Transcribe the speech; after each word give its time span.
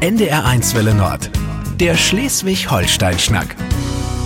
NDR1 0.00 0.74
Welle 0.74 0.94
Nord. 0.94 1.30
Der 1.78 1.94
Schleswig-Holstein-Schnack. 1.94 3.54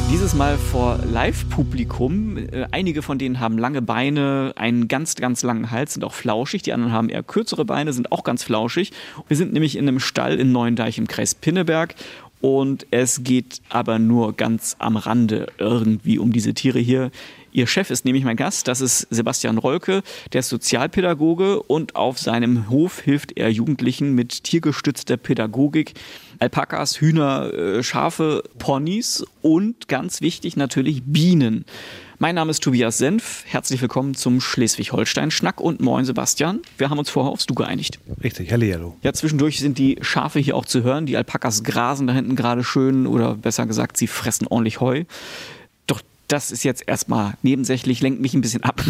Dieses 0.09 0.33
Mal 0.33 0.57
vor 0.57 1.01
Live-Publikum. 1.05 2.37
Äh, 2.37 2.69
einige 2.71 3.03
von 3.03 3.19
denen 3.19 3.41
haben 3.41 3.59
lange 3.59 3.83
Beine, 3.83 4.53
einen 4.55 4.87
ganz, 4.87 5.17
ganz 5.17 5.43
langen 5.43 5.73
Hals, 5.73 5.95
sind 5.95 6.05
auch 6.05 6.15
flauschig. 6.15 6.63
Die 6.63 6.73
anderen 6.73 6.93
haben 6.93 7.09
eher 7.09 7.25
kürzere 7.25 7.65
Beine, 7.65 7.93
sind 7.93 8.13
auch 8.13 8.23
ganz 8.23 8.45
flauschig. 8.45 8.93
Wir 9.27 9.37
sind 9.37 9.53
nämlich 9.53 9.77
in 9.77 9.89
einem 9.89 9.99
Stall 9.99 10.39
in 10.39 10.53
Neuendeich 10.53 10.97
im 10.97 11.09
Kreis 11.09 11.35
Pinneberg. 11.35 11.97
Und 12.41 12.87
es 12.93 13.25
geht 13.25 13.61
aber 13.69 13.99
nur 13.99 14.35
ganz 14.35 14.77
am 14.79 14.97
Rande 14.97 15.49
irgendwie 15.59 16.21
um 16.21 16.33
diese 16.33 16.55
Tiere 16.55 16.79
hier. 16.79 17.11
Ihr 17.57 17.69
Chef 17.69 17.91
ist 17.91 18.05
nämlich 18.05 18.25
mein 18.25 18.35
Gast, 18.35 18.67
das 18.67 18.81
ist 18.81 19.07
Sebastian 19.11 19.59
Rolke, 19.59 20.03
der 20.33 20.41
ist 20.41 20.49
Sozialpädagoge 20.49 21.63
und 21.63 21.95
auf 21.95 22.19
seinem 22.19 22.69
Hof 22.69 22.99
hilft 22.99 23.39
er 23.39 23.49
Jugendlichen 23.49 24.13
mit 24.13 24.43
tiergestützter 24.43 25.17
Pädagogik. 25.17 25.95
Alpakas, 26.41 27.01
Hühner, 27.01 27.55
äh, 27.55 27.83
Schafe, 27.85 28.43
Ponys 28.59 29.25
und 29.41 29.87
ganz 29.87 30.21
wichtig 30.21 30.57
natürlich 30.57 31.05
Bienen. 31.07 31.65
Mein 32.19 32.35
Name 32.35 32.51
ist 32.51 32.61
Tobias 32.61 32.99
Senf. 32.99 33.45
Herzlich 33.47 33.81
willkommen 33.81 34.17
zum 34.17 34.41
Schleswig-Holstein-Schnack 34.41 35.61
und 35.61 35.81
moin 35.81 36.05
Sebastian. 36.05 36.61
Wir 36.77 36.91
haben 36.91 36.99
uns 36.99 37.11
vorher 37.11 37.31
aufs 37.31 37.47
Du 37.47 37.55
geeinigt. 37.55 38.01
Richtig, 38.25 38.51
hallo. 38.51 38.97
Ja, 39.03 39.13
zwischendurch 39.13 39.61
sind 39.61 39.79
die 39.79 39.99
Schafe 40.01 40.41
hier 40.41 40.57
auch 40.57 40.65
zu 40.65 40.83
hören. 40.83 41.07
Die 41.07 41.17
Alpakas 41.17 41.63
grasen 41.63 42.09
da 42.09 42.15
hinten 42.15 42.35
gerade 42.35 42.65
schön 42.65 43.07
oder 43.07 43.37
besser 43.37 43.67
gesagt, 43.67 43.97
sie 43.97 44.09
fressen 44.09 44.49
ordentlich 44.49 44.81
Heu 44.81 45.05
das 46.29 46.51
ist 46.51 46.65
jetzt 46.65 46.85
erstmal 46.87 47.35
nebensächlich, 47.43 48.01
lenkt 48.01 48.21
mich 48.21 48.35
ein 48.35 48.41
bisschen 48.41 48.63
ab. 48.65 48.83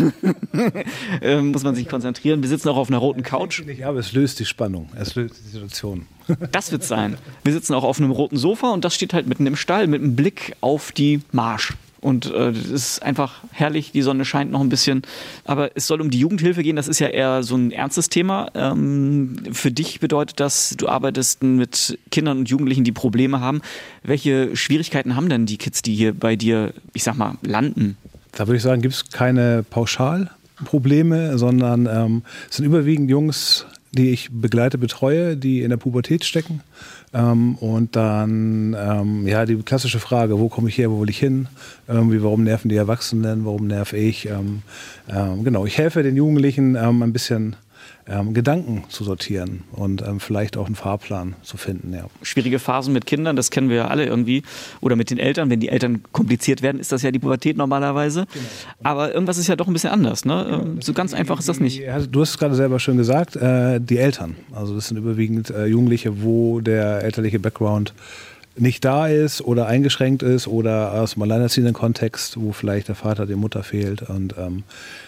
ähm, 1.23 1.52
muss 1.52 1.65
man 1.65 1.75
sich 1.75 1.88
konzentrieren. 1.88 2.42
Wir 2.42 2.48
sitzen 2.48 2.69
auch 2.69 2.77
auf 2.77 2.88
einer 2.88 2.98
roten 2.98 3.23
Couch. 3.23 3.62
Ja, 3.77 3.88
aber 3.88 3.98
es 3.98 4.12
löst 4.12 4.38
die 4.41 4.45
Spannung, 4.45 4.88
es 4.97 5.15
löst 5.15 5.37
die 5.45 5.51
Situation. 5.51 6.06
das 6.52 6.73
wird 6.73 6.84
sein. 6.84 7.19
Wir 7.42 7.52
sitzen 7.52 7.75
auch 7.75 7.84
auf 7.84 7.98
einem 7.98 8.11
roten 8.11 8.37
Sofa 8.37 8.70
und 8.70 8.84
das 8.84 8.95
steht 8.95 9.12
halt 9.14 9.27
mitten 9.27 9.47
im 9.47 9.56
Stall 9.56 9.86
mit 9.86 10.00
einem 10.00 10.17
Blick 10.17 10.55
auf 10.61 10.92
die 10.92 11.20
Marsch. 11.33 11.75
Und 12.05 12.27
äh, 12.27 12.50
es 12.50 12.69
ist 12.70 13.02
einfach 13.02 13.41
herrlich, 13.50 13.92
die 13.92 14.02
Sonne 14.02 14.27
scheint 14.27 14.52
noch 14.52 14.60
ein 14.60 14.69
bisschen. 14.69 15.00
Aber 15.47 15.70
es 15.74 15.86
soll 15.86 16.02
um 16.02 16.11
die 16.11 16.19
Jugendhilfe 16.19 16.62
gehen, 16.62 16.77
das 16.77 16.86
ist 16.86 16.98
ja 16.98 17.08
eher 17.08 17.42
so 17.42 17.56
ein 17.56 17.70
ernstes 17.70 18.11
Thema. 18.11 18.50
Ähm, 18.55 19.38
für 19.52 19.70
dich 19.70 20.00
bedeutet 20.00 20.38
das, 20.38 20.74
du 20.77 20.86
arbeitest 20.86 21.42
mit 21.42 21.98
Kindern 22.11 22.41
und 22.41 22.50
Jugendlichen, 22.50 22.84
die 22.84 22.92
Probleme 22.92 23.41
haben. 23.41 23.62
Welche 24.02 24.55
Schwierigkeiten 24.55 25.16
haben 25.16 25.30
denn 25.30 25.46
die 25.46 25.56
Kids, 25.56 25.80
die 25.80 25.94
hier 25.94 26.12
bei 26.12 26.36
dir, 26.36 26.74
ich 26.92 27.05
sag 27.05 27.16
mal, 27.16 27.38
landen? 27.41 27.96
Da 28.33 28.46
würde 28.46 28.58
ich 28.58 28.62
sagen, 28.62 28.83
gibt 28.83 28.92
es 28.92 29.08
keine 29.08 29.62
Pauschalprobleme, 29.62 31.39
sondern 31.39 31.86
ähm, 31.86 32.22
es 32.50 32.56
sind 32.56 32.66
überwiegend 32.66 33.08
Jungs, 33.08 33.64
die 33.92 34.11
ich 34.11 34.28
begleite, 34.30 34.77
betreue, 34.77 35.39
die 35.39 35.62
in 35.62 35.70
der 35.70 35.78
Pubertät 35.78 36.27
stecken. 36.27 36.61
Ähm, 37.15 37.55
und 37.57 37.95
dann, 37.95 38.77
ähm, 38.77 39.27
ja, 39.29 39.47
die 39.47 39.57
klassische 39.62 40.01
Frage, 40.01 40.39
wo 40.41 40.48
komme 40.48 40.69
ich 40.69 40.77
her, 40.77 40.91
wo 40.91 41.01
will 41.01 41.11
ich 41.11 41.19
hin? 41.19 41.47
Irgendwie, 41.87 42.23
warum 42.23 42.43
nerven 42.43 42.69
die 42.69 42.77
Erwachsenen, 42.77 43.45
warum 43.45 43.69
nerv 43.69 43.93
ich? 43.93 44.29
Ähm, 44.29 44.62
ähm 45.09 45.45
genau, 45.45 45.65
ich 45.65 45.79
helfe 45.79 46.03
den 46.03 46.17
Jugendlichen 46.17 46.75
ähm, 46.75 47.03
ein 47.03 47.12
bisschen 47.12 47.55
ähm, 48.06 48.34
Gedanken 48.34 48.84
zu 48.88 49.05
sortieren 49.05 49.64
und 49.72 50.02
ähm, 50.02 50.20
vielleicht 50.20 50.56
auch 50.56 50.66
einen 50.66 50.74
Fahrplan 50.74 51.36
zu 51.42 51.56
finden. 51.56 51.92
Ja. 51.92 52.06
Schwierige 52.22 52.58
Phasen 52.58 52.92
mit 52.92 53.06
Kindern, 53.06 53.36
das 53.36 53.50
kennen 53.50 53.69
wir 53.69 53.77
ja 53.77 53.88
alle 53.88 54.05
irgendwie. 54.05 54.42
Oder 54.80 54.96
mit 54.96 55.11
den 55.11 55.19
Eltern. 55.19 55.50
Wenn 55.50 55.61
die 55.61 55.69
Eltern 55.69 56.02
kompliziert 56.12 56.62
werden, 56.62 56.80
ist 56.80 56.92
das 56.92 57.02
ja 57.02 57.11
die 57.11 57.19
Pubertät 57.19 57.56
normalerweise. 57.56 58.27
Genau. 58.33 58.44
Aber 58.83 59.14
irgendwas 59.14 59.38
ist 59.38 59.46
ja 59.46 59.56
doch 59.56 59.66
ein 59.66 59.72
bisschen 59.72 59.91
anders. 59.91 60.24
Ne? 60.24 60.46
Genau, 60.48 60.80
so 60.80 60.92
ganz 60.92 61.14
einfach 61.14 61.38
ist 61.38 61.48
das 61.48 61.61
nicht. 61.61 61.83
Du 62.11 62.20
hast 62.20 62.30
es 62.30 62.38
gerade 62.38 62.55
selber 62.55 62.78
schön 62.78 62.96
gesagt, 62.96 63.36
äh, 63.36 63.80
die 63.80 63.98
Eltern. 63.98 64.36
Also 64.52 64.74
das 64.74 64.89
sind 64.89 64.98
überwiegend 64.98 65.50
äh, 65.50 65.66
Jugendliche, 65.66 66.22
wo 66.22 66.61
der 66.61 67.02
elterliche 67.02 67.39
Background 67.39 67.94
nicht 68.56 68.84
da 68.84 69.08
ist 69.08 69.41
oder 69.41 69.66
eingeschränkt 69.66 70.22
ist 70.22 70.47
oder 70.47 70.92
aus 70.92 71.14
einem 71.14 71.22
alleinerziehenden 71.22 71.74
Kontext, 71.74 72.41
wo 72.41 72.52
vielleicht 72.52 72.89
der 72.89 72.95
Vater, 72.95 73.27
die 73.27 73.34
Mutter 73.34 73.62
fehlt 73.62 74.02
und 74.02 74.34
ähm, 74.39 74.62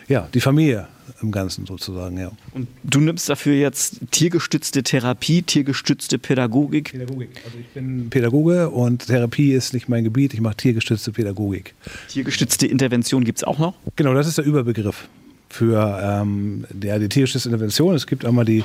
ja, 0.09 0.29
die 0.35 0.41
Familie 0.41 0.89
im 1.23 1.31
Ganzen 1.31 1.67
sozusagen, 1.67 2.19
ja. 2.19 2.33
Und 2.53 2.67
du 2.83 3.01
nimmst 3.01 3.29
dafür 3.29 3.55
jetzt 3.55 4.01
tiergestützte 4.11 4.83
Therapie, 4.83 5.43
tiergestützte 5.43 6.19
Pädagogik? 6.19 6.91
Pädagogik. 6.91 7.31
Also 7.45 7.59
ich 7.59 7.69
bin 7.69 8.11
Pädagoge 8.11 8.71
und 8.71 9.07
Therapie 9.07 9.53
ist 9.53 9.73
nicht 9.73 9.89
mein 9.89 10.03
Gebiet, 10.03 10.35
ich 10.35 10.41
mache 10.41 10.57
tiergestützte 10.57 11.13
Pädagogik. 11.13 11.75
Tiergestützte 12.09 12.67
Intervention 12.67 13.25
gibt 13.25 13.39
es 13.39 13.45
auch 13.45 13.59
noch? 13.59 13.75
Genau, 13.95 14.15
das 14.15 14.27
ist 14.27 14.39
der 14.39 14.45
Überbegriff 14.45 15.09
für 15.49 16.01
ähm, 16.03 16.65
der, 16.71 16.99
die 16.99 17.09
tiergestützte 17.09 17.49
Intervention. 17.49 17.95
Es 17.95 18.07
gibt 18.07 18.25
einmal 18.25 18.45
die 18.45 18.65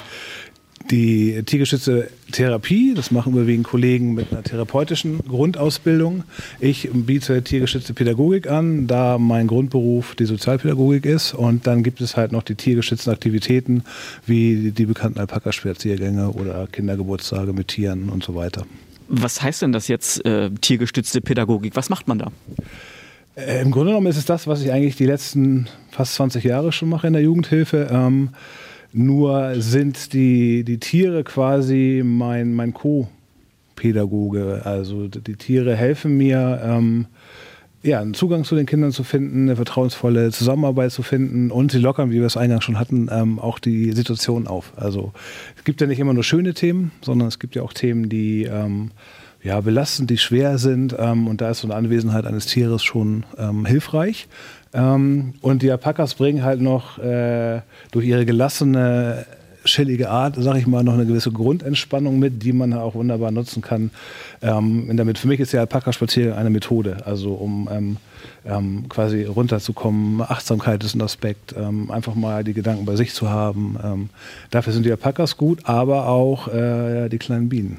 die 0.92 1.42
tiergeschützte 1.46 2.10
Therapie, 2.32 2.94
das 2.94 3.12
machen 3.12 3.34
überwiegend 3.34 3.66
Kollegen 3.66 4.14
mit 4.14 4.32
einer 4.32 4.44
therapeutischen 4.44 5.20
Grundausbildung. 5.20 6.24
Ich 6.60 6.90
biete 6.92 7.42
tiergeschützte 7.44 7.94
Pädagogik 7.94 8.50
an, 8.50 8.88
da 8.88 9.18
mein 9.18 9.48
Grundberuf 9.48 10.16
die 10.16 10.26
Sozialpädagogik 10.26 11.06
ist. 11.06 11.34
Und 11.34 11.66
dann 11.66 11.84
gibt 11.84 12.02
es 12.02 12.18
halt 12.18 12.32
noch 12.32 12.44
die 12.44 12.56
tiergeschützten 12.56 13.12
Aktivitäten, 13.12 13.84
wie 14.26 14.72
die 14.72 14.86
bekannten 14.86 15.20
Alpaka-Spaziergänge 15.20 16.32
oder 16.32 16.68
Kindergeburtstage 16.72 17.54
mit 17.54 17.70
Tieren 17.70 18.10
und 18.10 18.24
so 18.24 18.36
weiter. 18.36 18.66
Was 19.08 19.42
heißt 19.42 19.62
denn 19.62 19.72
das 19.72 19.88
jetzt, 19.88 20.26
äh, 20.26 20.50
tiergestützte 20.50 21.22
Pädagogik? 21.22 21.76
Was 21.76 21.90
macht 21.90 22.08
man 22.08 22.20
da? 22.20 22.32
Äh, 23.36 23.62
Im 23.62 23.72
Grunde 23.72 23.92
genommen 23.92 24.08
ist 24.08 24.18
es 24.18 24.26
das, 24.26 24.48
was 24.48 24.62
ich 24.62 24.72
eigentlich 24.72 24.96
die 24.96 25.06
letzten 25.06 25.68
fast 25.90 26.16
20 26.16 26.44
Jahre 26.44 26.72
schon 26.72 26.90
mache 26.90 27.08
in 27.08 27.14
der 27.14 27.22
Jugendhilfe. 27.22 27.88
Ähm, 27.92 28.30
nur 28.94 29.62
sind 29.62 30.14
die, 30.14 30.64
die 30.64 30.80
Tiere 30.80 31.24
quasi 31.24 32.02
mein, 32.06 32.54
mein 32.54 32.74
Co-Pädagoge. 32.74 34.62
Also 34.66 35.08
die 35.08 35.36
Tiere 35.36 35.76
helfen 35.76 36.18
mir, 36.18 36.62
ähm, 36.64 37.08
ja, 37.84 38.00
einen 38.00 38.14
Zugang 38.14 38.44
zu 38.44 38.56
den 38.56 38.66
Kindern 38.68 38.92
zu 38.92 39.04
finden, 39.04 39.44
eine 39.44 39.56
vertrauensvolle 39.56 40.32
Zusammenarbeit 40.32 40.92
zu 40.92 41.02
finden 41.02 41.50
und 41.50 41.72
sie 41.72 41.80
lockern, 41.80 42.12
wie 42.12 42.20
wir 42.20 42.26
es 42.26 42.38
eingangs 42.38 42.64
schon 42.64 42.78
hatten, 42.78 43.10
ähm, 43.12 43.40
auch 43.40 43.58
die 43.58 43.92
Situation 43.94 44.48
auf. 44.48 44.74
Also 44.76 45.14
es 45.58 45.64
gibt 45.64 45.82
ja 45.82 45.88
nicht 45.88 46.00
immer 46.00 46.14
nur 46.14 46.24
schöne 46.24 46.54
Themen, 46.54 46.92
sondern 47.02 47.28
es 47.28 47.40
gibt 47.40 47.56
ja 47.56 47.64
auch 47.64 47.74
Themen, 47.74 48.08
die 48.08 48.44
ähm, 48.44 48.92
ja, 49.44 49.60
belastend, 49.62 50.10
die 50.10 50.18
schwer 50.18 50.58
sind 50.58 50.96
ähm, 50.98 51.28
und 51.28 51.42
da 51.42 51.50
ist 51.50 51.62
so 51.62 51.68
eine 51.68 51.76
Anwesenheit 51.76 52.26
eines 52.26 52.46
Tieres 52.46 52.84
schon 52.84 53.24
ähm, 53.38 53.66
hilfreich. 53.66 54.28
Ähm, 54.74 55.34
und 55.42 55.62
die 55.64 55.72
Alpakas 55.72 56.16
bringen 56.16 56.44
halt 56.44 56.62
noch 56.62 56.98
äh, 57.00 57.62
durch 57.92 58.06
ihre 58.06 58.26
gelassene, 58.26 59.26
chillige 59.66 60.10
Art, 60.10 60.36
sag 60.38 60.58
ich 60.58 60.66
mal, 60.66 60.84
noch 60.84 60.94
eine 60.94 61.06
gewisse 61.06 61.32
Grundentspannung 61.32 62.18
mit, 62.20 62.42
die 62.44 62.54
man 62.54 62.74
auch 62.74 62.96
wunderbar 62.96 63.32
nutzen 63.32 63.62
kann. 63.62 63.92
Ähm, 64.42 64.90
damit 64.96 65.18
für 65.18 65.28
mich 65.28 65.40
ist 65.40 65.54
der 65.54 65.62
Alpaka-Spaziergang 65.62 66.38
eine 66.38 66.50
Methode, 66.50 66.98
also 67.06 67.34
um 67.34 67.70
ähm, 67.72 67.98
ähm, 68.46 68.90
quasi 68.90 69.24
runterzukommen. 69.24 70.22
Achtsamkeit 70.22 70.84
ist 70.84 70.96
ein 70.96 71.02
Aspekt, 71.02 71.54
ähm, 71.58 71.92
einfach 71.92 72.16
mal 72.16 72.44
die 72.44 72.54
Gedanken 72.54 72.86
bei 72.86 72.96
sich 72.96 73.14
zu 73.14 73.30
haben. 73.30 73.78
Ähm, 73.84 74.10
dafür 74.50 74.74
sind 74.74 74.86
die 74.86 74.92
Alpakas 74.92 75.38
gut, 75.38 75.60
aber 75.66 76.08
auch 76.08 76.48
äh, 76.48 77.10
die 77.10 77.20
kleinen 77.20 77.50
Bienen. 77.50 77.78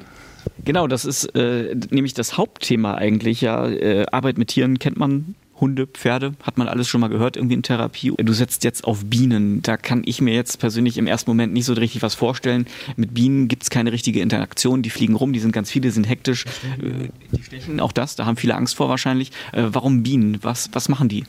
Genau, 0.65 0.87
das 0.87 1.05
ist 1.05 1.25
äh, 1.35 1.75
nämlich 1.91 2.15
das 2.15 2.37
Hauptthema 2.37 2.95
eigentlich. 2.95 3.41
Ja, 3.41 3.69
äh, 3.69 4.07
Arbeit 4.11 4.39
mit 4.39 4.49
Tieren 4.49 4.79
kennt 4.79 4.97
man 4.97 5.35
Hunde, 5.63 5.87
Pferde, 5.87 6.35
hat 6.43 6.59
man 6.59 6.67
alles 6.67 6.89
schon 6.89 7.01
mal 7.01 7.09
gehört, 7.09 7.37
irgendwie 7.37 7.55
in 7.55 7.63
Therapie. 7.63 8.13
Du 8.17 8.33
setzt 8.33 8.65
jetzt 8.65 8.85
auf 8.85 9.05
Bienen. 9.05 9.63
Da 9.63 9.77
kann 9.77 10.03
ich 10.05 10.21
mir 10.21 10.35
jetzt 10.35 10.59
persönlich 10.59 10.99
im 10.99 11.07
ersten 11.07 11.31
Moment 11.31 11.53
nicht 11.53 11.67
so 11.67 11.73
richtig 11.73 12.03
was 12.03 12.17
vorstellen. 12.17 12.67
Mit 12.97 13.15
Bienen 13.15 13.47
gibt 13.47 13.63
es 13.63 13.71
keine 13.71 13.93
richtige 13.93 14.21
Interaktion. 14.21 14.83
Die 14.83 14.91
fliegen 14.91 15.15
rum, 15.15 15.33
die 15.33 15.39
sind 15.39 15.53
ganz 15.53 15.71
viele, 15.71 15.93
sind 15.93 16.09
hektisch. 16.09 16.47
Äh, 16.81 17.11
die 17.31 17.43
stechen, 17.43 17.79
auch 17.79 17.93
das, 17.93 18.17
da 18.17 18.27
haben 18.27 18.37
viele 18.37 18.57
Angst 18.57 18.75
vor 18.75 18.89
wahrscheinlich. 18.89 19.31
Äh, 19.53 19.65
warum 19.69 20.03
Bienen? 20.03 20.39
Was, 20.43 20.71
was 20.73 20.89
machen 20.89 21.09
die? 21.09 21.25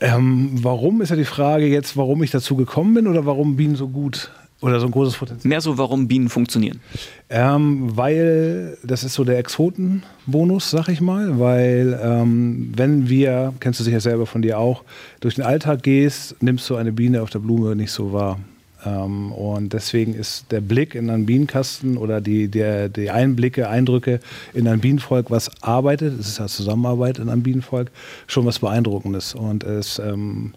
Ähm, 0.00 0.50
warum 0.62 1.00
ist 1.00 1.08
ja 1.08 1.16
die 1.16 1.24
Frage 1.24 1.66
jetzt, 1.66 1.96
warum 1.96 2.22
ich 2.22 2.30
dazu 2.32 2.56
gekommen 2.56 2.92
bin 2.92 3.06
oder 3.06 3.24
warum 3.24 3.56
Bienen 3.56 3.76
so 3.76 3.88
gut 3.88 4.30
oder 4.62 4.80
so 4.80 4.86
ein 4.86 4.92
großes 4.92 5.16
Potenzial. 5.16 5.48
Mehr 5.48 5.60
so, 5.60 5.76
warum 5.76 6.08
Bienen 6.08 6.28
funktionieren. 6.28 6.80
Ähm, 7.28 7.96
weil 7.96 8.78
das 8.84 9.04
ist 9.04 9.14
so 9.14 9.24
der 9.24 9.38
Exotenbonus, 9.38 10.70
sag 10.70 10.88
ich 10.88 11.00
mal. 11.00 11.38
Weil 11.38 11.98
ähm, 12.02 12.72
wenn 12.74 13.08
wir, 13.08 13.52
kennst 13.60 13.80
du 13.80 13.84
sicher 13.84 14.00
selber 14.00 14.24
von 14.24 14.40
dir 14.40 14.58
auch, 14.58 14.84
durch 15.20 15.34
den 15.34 15.44
Alltag 15.44 15.82
gehst, 15.82 16.40
nimmst 16.40 16.70
du 16.70 16.76
eine 16.76 16.92
Biene 16.92 17.22
auf 17.22 17.30
der 17.30 17.40
Blume 17.40 17.74
nicht 17.74 17.90
so 17.90 18.12
wahr. 18.12 18.38
Ähm, 18.86 19.32
und 19.32 19.72
deswegen 19.72 20.14
ist 20.14 20.50
der 20.52 20.60
Blick 20.60 20.94
in 20.94 21.10
einen 21.10 21.26
Bienenkasten 21.26 21.96
oder 21.96 22.20
die, 22.20 22.48
der, 22.48 22.88
die 22.88 23.10
Einblicke, 23.10 23.68
Eindrücke 23.68 24.20
in 24.54 24.68
ein 24.68 24.80
Bienenvolk, 24.80 25.30
was 25.30 25.50
arbeitet, 25.62 26.18
es 26.18 26.28
ist 26.28 26.38
ja 26.38 26.46
Zusammenarbeit 26.46 27.18
in 27.18 27.28
einem 27.28 27.42
Bienenvolk, 27.42 27.90
schon 28.28 28.46
was 28.46 28.60
Beeindruckendes. 28.60 29.34
Und 29.34 29.64
es 29.64 29.98
ähm, 29.98 30.54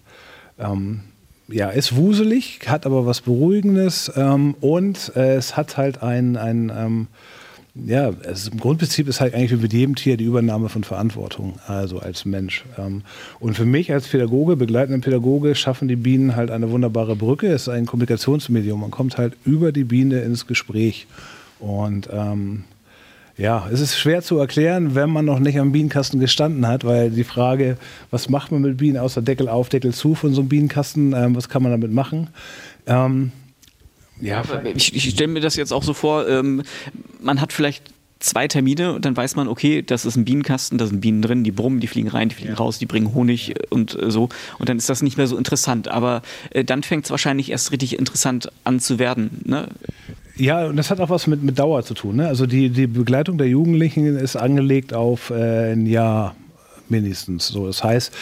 ähm, 0.60 1.01
ja, 1.48 1.70
ist 1.70 1.96
wuselig, 1.96 2.60
hat 2.68 2.86
aber 2.86 3.06
was 3.06 3.22
Beruhigendes 3.22 4.12
ähm, 4.16 4.56
und 4.62 5.12
äh, 5.16 5.36
es 5.36 5.56
hat 5.56 5.78
halt 5.78 6.02
ein, 6.02 6.38
ein 6.38 6.72
ähm, 6.76 7.08
ja, 7.76 8.10
es, 8.24 8.48
im 8.48 8.60
Grundprinzip 8.60 9.08
ist 9.10 9.20
halt 9.20 9.34
eigentlich 9.34 9.52
wie 9.52 9.62
mit 9.62 9.74
jedem 9.74 9.96
Tier 9.96 10.16
die 10.16 10.24
Übernahme 10.24 10.70
von 10.70 10.86
Verantwortung, 10.86 11.60
also 11.68 12.00
als 12.00 12.24
Mensch. 12.24 12.64
Ähm, 12.78 13.02
und 13.40 13.56
für 13.56 13.66
mich 13.66 13.92
als 13.92 14.08
Pädagoge, 14.08 14.56
begleitender 14.56 15.04
Pädagoge, 15.04 15.56
schaffen 15.56 15.90
die 15.90 15.98
Bienen 15.98 16.38
halt 16.38 16.52
eine 16.52 16.72
wunderbare 16.72 17.18
Brücke. 17.18 17.48
Es 17.48 17.64
ist 17.64 17.70
ein 17.70 17.86
Kommunikationsmedium. 17.86 18.80
Man 18.80 18.92
kommt 18.92 19.18
halt 19.18 19.34
über 19.44 19.74
die 19.74 19.84
Biene 19.84 20.22
ins 20.22 20.48
Gespräch. 20.48 21.06
Und 21.60 22.08
ähm, 22.12 22.64
ja, 23.38 23.68
es 23.72 23.82
ist 23.82 23.98
schwer 23.98 24.22
zu 24.22 24.38
erklären, 24.38 24.96
wenn 24.96 25.10
man 25.10 25.26
noch 25.26 25.40
nicht 25.40 25.60
am 25.60 25.72
Bienenkasten 25.72 26.20
gestanden 26.20 26.68
hat, 26.68 26.86
weil 26.86 27.12
die 27.12 27.26
Frage, 27.26 27.78
was 28.10 28.30
macht 28.30 28.52
man 28.52 28.62
mit 28.62 28.78
Bienen 28.78 28.98
außer 28.98 29.22
Deckel 29.22 29.50
auf, 29.50 29.70
Deckel 29.70 29.94
zu 29.94 30.16
von 30.16 30.34
so 30.34 30.42
einem 30.42 30.50
Bienenkasten, 30.50 31.14
ähm, 31.14 31.36
was 31.36 31.50
kann 31.50 31.62
man 31.62 31.72
damit 31.72 31.92
machen? 31.92 32.30
Ähm, 32.88 33.32
ja, 34.22 34.44
ich, 34.74 34.96
ich 34.96 35.10
stelle 35.10 35.28
mir 35.28 35.42
das 35.42 35.58
jetzt 35.58 35.74
auch 35.74 35.84
so 35.84 35.94
vor, 35.94 36.28
ähm, 36.30 36.64
man 37.22 37.42
hat 37.42 37.52
vielleicht 37.52 37.92
zwei 38.20 38.48
Termine 38.48 38.94
und 38.94 39.04
dann 39.04 39.16
weiß 39.16 39.36
man, 39.36 39.48
okay, 39.48 39.82
das 39.82 40.06
ist 40.06 40.16
ein 40.16 40.26
Bienenkasten, 40.26 40.78
da 40.78 40.88
sind 40.88 41.02
Bienen 41.02 41.22
drin, 41.22 41.44
die 41.44 41.52
brummen, 41.52 41.80
die 41.80 41.88
fliegen 41.88 42.08
rein, 42.08 42.30
die 42.30 42.36
fliegen 42.36 42.54
ja. 42.54 42.58
raus, 42.58 42.80
die 42.80 42.86
bringen 42.86 43.14
Honig 43.14 43.54
und 43.70 44.02
äh, 44.02 44.10
so. 44.10 44.30
Und 44.58 44.70
dann 44.70 44.78
ist 44.78 44.90
das 44.90 45.02
nicht 45.02 45.18
mehr 45.18 45.28
so 45.28 45.38
interessant. 45.38 45.90
Aber 45.90 46.22
äh, 46.52 46.64
dann 46.64 46.84
fängt 46.84 47.06
es 47.06 47.12
wahrscheinlich 47.12 47.52
erst 47.52 47.72
richtig 47.72 48.00
interessant 48.00 48.50
an 48.64 48.80
zu 48.80 49.00
werden. 49.00 49.42
Ne? 49.44 49.68
Ja, 50.38 50.66
und 50.66 50.76
das 50.76 50.92
hat 50.92 51.00
auch 51.00 51.10
was 51.10 51.28
mit, 51.28 51.44
mit 51.44 51.58
Dauer 51.58 51.84
zu 51.84 51.94
tun. 51.94 52.18
Ne? 52.18 52.28
Also 52.28 52.46
die, 52.46 52.70
die 52.70 52.88
Begleitung 52.88 53.38
der 53.38 53.48
Jugendlichen 53.48 54.18
ist 54.18 54.36
angelegt 54.36 54.94
auf 54.94 55.30
äh, 55.30 55.72
ein 55.72 55.86
Jahr 55.86 56.36
mindestens. 56.90 57.48
So, 57.48 57.68
das 57.68 57.84
heißt, 57.84 58.14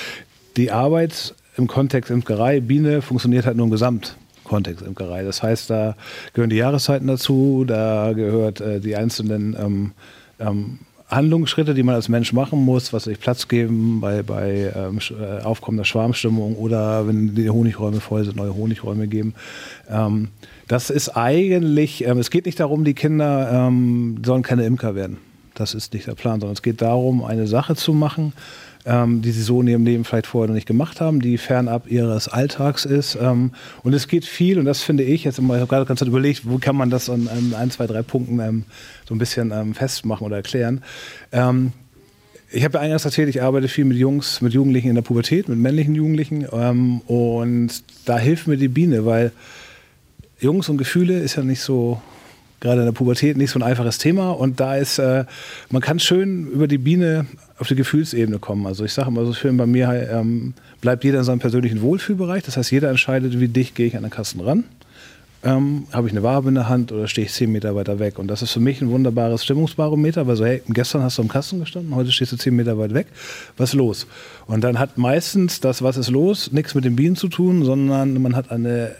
die 0.56 0.71
Arbeit 0.71 1.33
im 1.57 1.68
Kontext 1.68 2.12
Imkerei, 2.12 2.60
Biene 2.60 3.01
funktioniert 3.01 3.45
halt 3.45 3.57
nur 3.57 3.65
im 3.65 3.71
Gesamtkontext 3.71 4.86
Imkerei. 4.86 5.24
Das 5.24 5.42
heißt, 5.42 5.69
da 5.69 5.95
gehören 6.33 6.51
die 6.51 6.57
Jahreszeiten 6.57 7.07
dazu, 7.07 7.65
da 7.65 8.13
gehört 8.13 8.62
äh, 8.62 8.80
die 8.80 8.95
einzelnen 8.95 9.56
ähm, 9.60 9.92
ähm, 10.39 10.80
Handlungsschritte, 11.15 11.74
die 11.74 11.83
man 11.83 11.95
als 11.95 12.10
Mensch 12.10 12.33
machen 12.33 12.63
muss, 12.63 12.94
was 12.94 13.06
sich 13.06 13.19
Platz 13.19 13.48
geben 13.48 14.00
bei, 14.01 14.24
bei 14.24 14.71
ähm, 14.75 15.00
äh, 15.19 15.42
aufkommender 15.44 15.86
Schwarmstimmung 15.86 16.56
oder 16.56 17.07
wenn 17.07 17.36
die 17.36 17.50
Honigräume 17.50 18.00
voll 18.00 18.24
sind, 18.24 18.36
neue 18.38 18.56
Honigräume 18.56 19.07
geben. 19.07 19.33
Ähm, 19.89 20.30
das 20.68 20.89
ist 20.89 21.10
eigentlich, 21.10 22.06
ähm, 22.06 22.18
es 22.18 22.30
geht 22.30 22.45
nicht 22.45 22.60
darum, 22.60 22.83
die 22.83 22.94
Kinder 22.94 23.68
ähm, 23.68 24.21
sollen 24.25 24.44
keine 24.44 24.65
Imker 24.65 24.95
werden. 24.95 25.18
Das 25.56 25.75
ist 25.75 25.94
nicht 25.94 26.07
der 26.07 26.15
Plan, 26.15 26.39
sondern 26.39 26.54
es 26.54 26.62
geht 26.62 26.81
darum, 26.81 27.24
eine 27.24 27.48
Sache 27.48 27.75
zu 27.75 27.94
machen, 27.94 28.33
ähm, 28.85 29.21
die 29.21 29.31
sie 29.31 29.41
so 29.41 29.62
in 29.62 29.68
ihrem 29.68 29.85
Leben 29.85 30.03
vielleicht 30.03 30.27
vorher 30.27 30.47
noch 30.47 30.56
nicht 30.56 30.68
gemacht 30.68 31.00
haben, 31.00 31.21
die 31.21 31.38
fernab 31.38 31.89
ihres 31.89 32.27
Alltags 32.27 32.85
ist. 32.85 33.18
Ähm, 33.19 33.51
und 33.83 33.94
es 33.94 34.07
geht 34.07 34.25
viel, 34.25 34.59
und 34.59 34.65
das 34.65 34.81
finde 34.81 35.03
ich 35.03 35.24
jetzt 35.24 35.39
immer, 35.39 35.56
ich 35.56 35.62
habe 35.62 35.69
gerade 35.69 35.85
ganz 35.85 36.01
überlegt, 36.01 36.50
wo 36.50 36.57
kann 36.57 36.75
man 36.75 36.89
das 36.89 37.09
an, 37.09 37.27
an 37.27 37.53
ein, 37.57 37.71
zwei, 37.71 37.88
drei 37.88 38.01
Punkten 38.01 38.39
ähm, 38.39 38.63
so 39.07 39.15
ein 39.15 39.19
bisschen 39.19 39.51
ähm, 39.51 39.74
festmachen 39.74 40.25
oder 40.25 40.38
erklären. 40.38 40.83
Ähm, 41.31 41.71
ich 42.51 42.63
habe 42.63 42.77
ja 42.77 42.83
eingangs 42.83 43.03
erzählt, 43.03 43.30
ich 43.30 43.41
arbeite 43.41 43.68
viel 43.68 43.85
mit 43.85 43.97
Jungs, 43.97 44.41
mit 44.41 44.53
Jugendlichen 44.53 44.89
in 44.89 44.95
der 44.95 45.01
Pubertät, 45.01 45.50
mit 45.50 45.57
männlichen 45.57 45.95
Jugendlichen. 45.95 46.45
Ähm, 46.51 47.01
und 47.01 47.83
da 48.06 48.19
hilft 48.19 48.47
mir 48.47 48.57
die 48.57 48.68
Biene, 48.68 49.06
weil 49.06 49.31
Jungs 50.39 50.69
und 50.69 50.77
Gefühle 50.77 51.19
ist 51.19 51.36
ja 51.36 51.44
nicht 51.44 51.62
so, 51.62 52.00
gerade 52.59 52.81
in 52.81 52.86
der 52.86 52.94
Pubertät, 52.94 53.38
nicht 53.38 53.50
so 53.50 53.59
ein 53.59 53.63
einfaches 53.63 53.97
Thema. 53.97 54.31
Und 54.31 54.59
da 54.59 54.75
ist, 54.75 55.00
äh, 55.00 55.25
man 55.71 55.81
kann 55.81 56.00
schön 56.00 56.47
über 56.47 56.68
die 56.68 56.77
Biene 56.77 57.25
auf 57.63 57.69
die 57.69 57.75
Gefühlsebene 57.75 58.39
kommen. 58.39 58.68
Also 58.68 58.83
ich 58.83 58.92
sage 58.92 59.07
immer 59.07 59.25
so 59.25 59.31
schön, 59.31 59.56
bei 59.56 59.65
mir 59.65 59.89
ähm, 60.12 60.54
bleibt 60.81 61.06
jeder 61.06 61.19
in 61.19 61.24
seinem 61.24 61.39
persönlichen 61.39 61.81
Wohlfühlbereich. 61.81 62.44
Das 62.44 62.57
heißt, 62.57 62.71
jeder 62.71 62.89
entscheidet, 62.89 63.39
wie 63.39 63.48
dicht 63.48 63.74
gehe 63.74 63.88
ich 63.88 63.95
an 63.95 64.01
den 64.01 64.12
Kasten 64.12 64.42
ran. 64.42 64.65
Ähm, 65.45 65.88
habe 65.94 66.07
ich 66.07 66.13
eine 66.13 66.24
Wabe 66.24 66.50
in 66.50 66.56
der 66.56 66.68
Hand 66.68 66.92
oder 66.92 67.07
stehe 67.07 67.25
ich 67.25 67.31
zehn 67.31 67.54
Meter 67.54 67.74
weiter 67.74 68.00
weg? 68.00 68.19
Und 68.19 68.27
das 68.27 68.42
ist 68.42 68.51
für 68.51 68.60
mich 68.60 68.81
ein 68.81 68.89
wunderbares 68.89 69.45
Stimmungsbarometer, 69.45 70.27
weil 70.27 70.36
so, 70.36 70.45
hey, 70.45 70.62
gestern 70.68 71.04
hast 71.04 71.18
du 71.18 71.21
am 71.21 71.30
Kasten 71.30 71.62
gestanden, 71.62 71.95
heute 71.95 72.12
stehst 72.12 72.33
du 72.33 72.38
zehn 72.38 72.54
Meter 72.54 72.77
weit 72.77 72.94
weg, 72.94 73.07
was 73.56 73.69
ist 73.69 73.75
los? 73.75 74.07
Und 74.45 74.62
dann 74.65 74.77
hat 74.77 74.98
meistens 74.98 75.62
das, 75.62 75.81
was 75.81 75.95
ist 75.95 76.10
los, 76.10 76.51
nichts 76.51 76.75
mit 76.75 76.83
den 76.83 76.98
Bienen 76.98 77.15
zu 77.15 77.30
tun, 77.30 77.63
sondern 77.63 78.21
man 78.21 78.36
hat 78.36 78.51
eine 78.51 78.95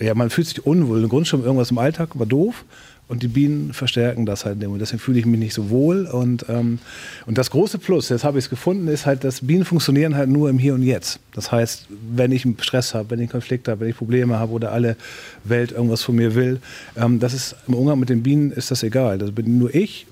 ja, 0.00 0.14
man 0.14 0.30
fühlt 0.30 0.46
sich 0.46 0.64
unwohl. 0.64 1.02
Im 1.02 1.08
Grunde 1.08 1.24
schon 1.24 1.42
irgendwas 1.42 1.70
im 1.70 1.78
Alltag 1.78 2.18
war 2.18 2.26
doof. 2.26 2.64
Und 3.08 3.22
die 3.22 3.28
Bienen 3.28 3.72
verstärken 3.72 4.26
das 4.26 4.44
halt. 4.44 4.62
Und 4.62 4.78
deswegen 4.78 5.00
fühle 5.00 5.18
ich 5.18 5.24
mich 5.24 5.40
nicht 5.40 5.54
so 5.54 5.70
wohl. 5.70 6.04
Und, 6.06 6.44
ähm, 6.50 6.78
und 7.24 7.38
das 7.38 7.50
große 7.50 7.78
Plus, 7.78 8.10
jetzt 8.10 8.22
habe 8.22 8.38
ich 8.38 8.44
es 8.44 8.50
gefunden, 8.50 8.86
ist 8.86 9.06
halt, 9.06 9.24
dass 9.24 9.46
Bienen 9.46 9.64
funktionieren 9.64 10.14
halt 10.14 10.28
nur 10.28 10.50
im 10.50 10.58
Hier 10.58 10.74
und 10.74 10.82
Jetzt. 10.82 11.18
Das 11.32 11.50
heißt, 11.50 11.86
wenn 12.14 12.32
ich 12.32 12.44
einen 12.44 12.58
Stress 12.60 12.94
habe, 12.94 13.10
wenn 13.10 13.18
ich 13.18 13.24
einen 13.24 13.32
Konflikt 13.32 13.66
habe, 13.66 13.80
wenn 13.80 13.88
ich 13.88 13.96
Probleme 13.96 14.38
habe 14.38 14.52
oder 14.52 14.72
alle 14.72 14.96
Welt 15.44 15.72
irgendwas 15.72 16.02
von 16.02 16.16
mir 16.16 16.34
will, 16.34 16.60
ähm, 16.96 17.18
das 17.18 17.32
ist 17.32 17.56
im 17.66 17.74
Umgang 17.74 17.98
mit 17.98 18.10
den 18.10 18.22
Bienen 18.22 18.52
ist 18.52 18.70
das 18.70 18.82
egal. 18.82 19.16
Das 19.16 19.32
bin 19.32 19.58
nur 19.58 19.74
ich, 19.74 20.06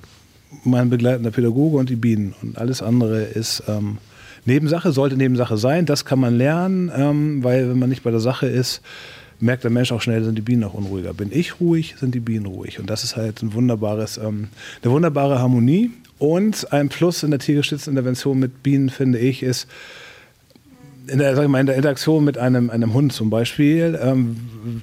mein 0.64 0.88
begleitender 0.88 1.30
Pädagoge 1.30 1.76
und 1.76 1.90
die 1.90 1.96
Bienen. 1.96 2.34
Und 2.40 2.56
alles 2.56 2.80
andere 2.80 3.24
ist 3.24 3.62
ähm, 3.68 3.98
Nebensache, 4.46 4.92
sollte 4.92 5.16
Nebensache 5.16 5.58
sein. 5.58 5.84
Das 5.84 6.06
kann 6.06 6.18
man 6.18 6.38
lernen, 6.38 6.90
ähm, 6.96 7.44
weil 7.44 7.68
wenn 7.68 7.78
man 7.78 7.90
nicht 7.90 8.04
bei 8.04 8.10
der 8.10 8.20
Sache 8.20 8.46
ist, 8.46 8.80
merkt 9.40 9.64
der 9.64 9.70
Mensch 9.70 9.92
auch 9.92 10.00
schnell, 10.00 10.24
sind 10.24 10.36
die 10.36 10.42
Bienen 10.42 10.64
auch 10.64 10.74
unruhiger. 10.74 11.12
Bin 11.12 11.30
ich 11.32 11.60
ruhig, 11.60 11.96
sind 11.98 12.14
die 12.14 12.20
Bienen 12.20 12.46
ruhig. 12.46 12.78
Und 12.78 12.90
das 12.90 13.04
ist 13.04 13.16
halt 13.16 13.42
ein 13.42 13.54
wunderbares, 13.54 14.18
ähm, 14.18 14.48
eine 14.82 14.92
wunderbare 14.92 15.38
Harmonie. 15.38 15.90
Und 16.18 16.72
ein 16.72 16.88
Plus 16.88 17.22
in 17.22 17.30
der 17.30 17.40
tiergestützten 17.40 17.92
Intervention 17.92 18.38
mit 18.38 18.62
Bienen, 18.62 18.88
finde 18.88 19.18
ich, 19.18 19.42
ist, 19.42 19.68
in 21.08 21.18
der, 21.18 21.36
sag 21.36 21.48
mal, 21.48 21.60
in 21.60 21.66
der 21.66 21.76
Interaktion 21.76 22.24
mit 22.24 22.38
einem, 22.38 22.70
einem 22.70 22.92
Hund 22.92 23.12
zum 23.12 23.30
Beispiel, 23.30 23.98
ähm, 24.02 24.36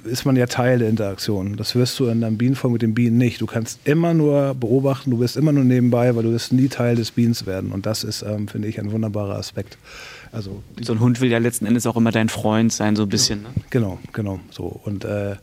ist 0.04 0.24
man 0.24 0.36
ja 0.36 0.46
Teil 0.46 0.78
der 0.78 0.88
Interaktion. 0.88 1.56
Das 1.56 1.74
wirst 1.74 1.98
du 1.98 2.06
in 2.06 2.24
einem 2.24 2.38
Bienenvolk 2.38 2.72
mit 2.72 2.82
den 2.82 2.94
Bienen 2.94 3.18
nicht. 3.18 3.40
Du 3.40 3.46
kannst 3.46 3.80
immer 3.84 4.14
nur 4.14 4.54
beobachten, 4.54 5.10
du 5.10 5.18
bist 5.18 5.36
immer 5.36 5.52
nur 5.52 5.64
nebenbei, 5.64 6.14
weil 6.16 6.22
du 6.22 6.32
wirst 6.32 6.52
nie 6.52 6.68
Teil 6.68 6.96
des 6.96 7.10
Bienens 7.10 7.46
werden. 7.46 7.72
Und 7.72 7.86
das 7.86 8.04
ist, 8.04 8.22
ähm, 8.22 8.48
finde 8.48 8.68
ich, 8.68 8.78
ein 8.78 8.92
wunderbarer 8.92 9.36
Aspekt. 9.36 9.76
Also, 10.34 10.62
so 10.82 10.92
ein 10.92 11.00
Hund 11.00 11.20
will 11.20 11.30
ja 11.30 11.38
letzten 11.38 11.64
Endes 11.64 11.86
auch 11.86 11.96
immer 11.96 12.10
dein 12.10 12.28
Freund 12.28 12.72
sein, 12.72 12.96
so 12.96 13.04
ein 13.04 13.08
bisschen. 13.08 13.42
Ne? 13.42 13.48
Genau, 13.70 14.00
genau. 14.12 14.40
So. 14.50 14.80
Und 14.84 15.04
äh, 15.04 15.36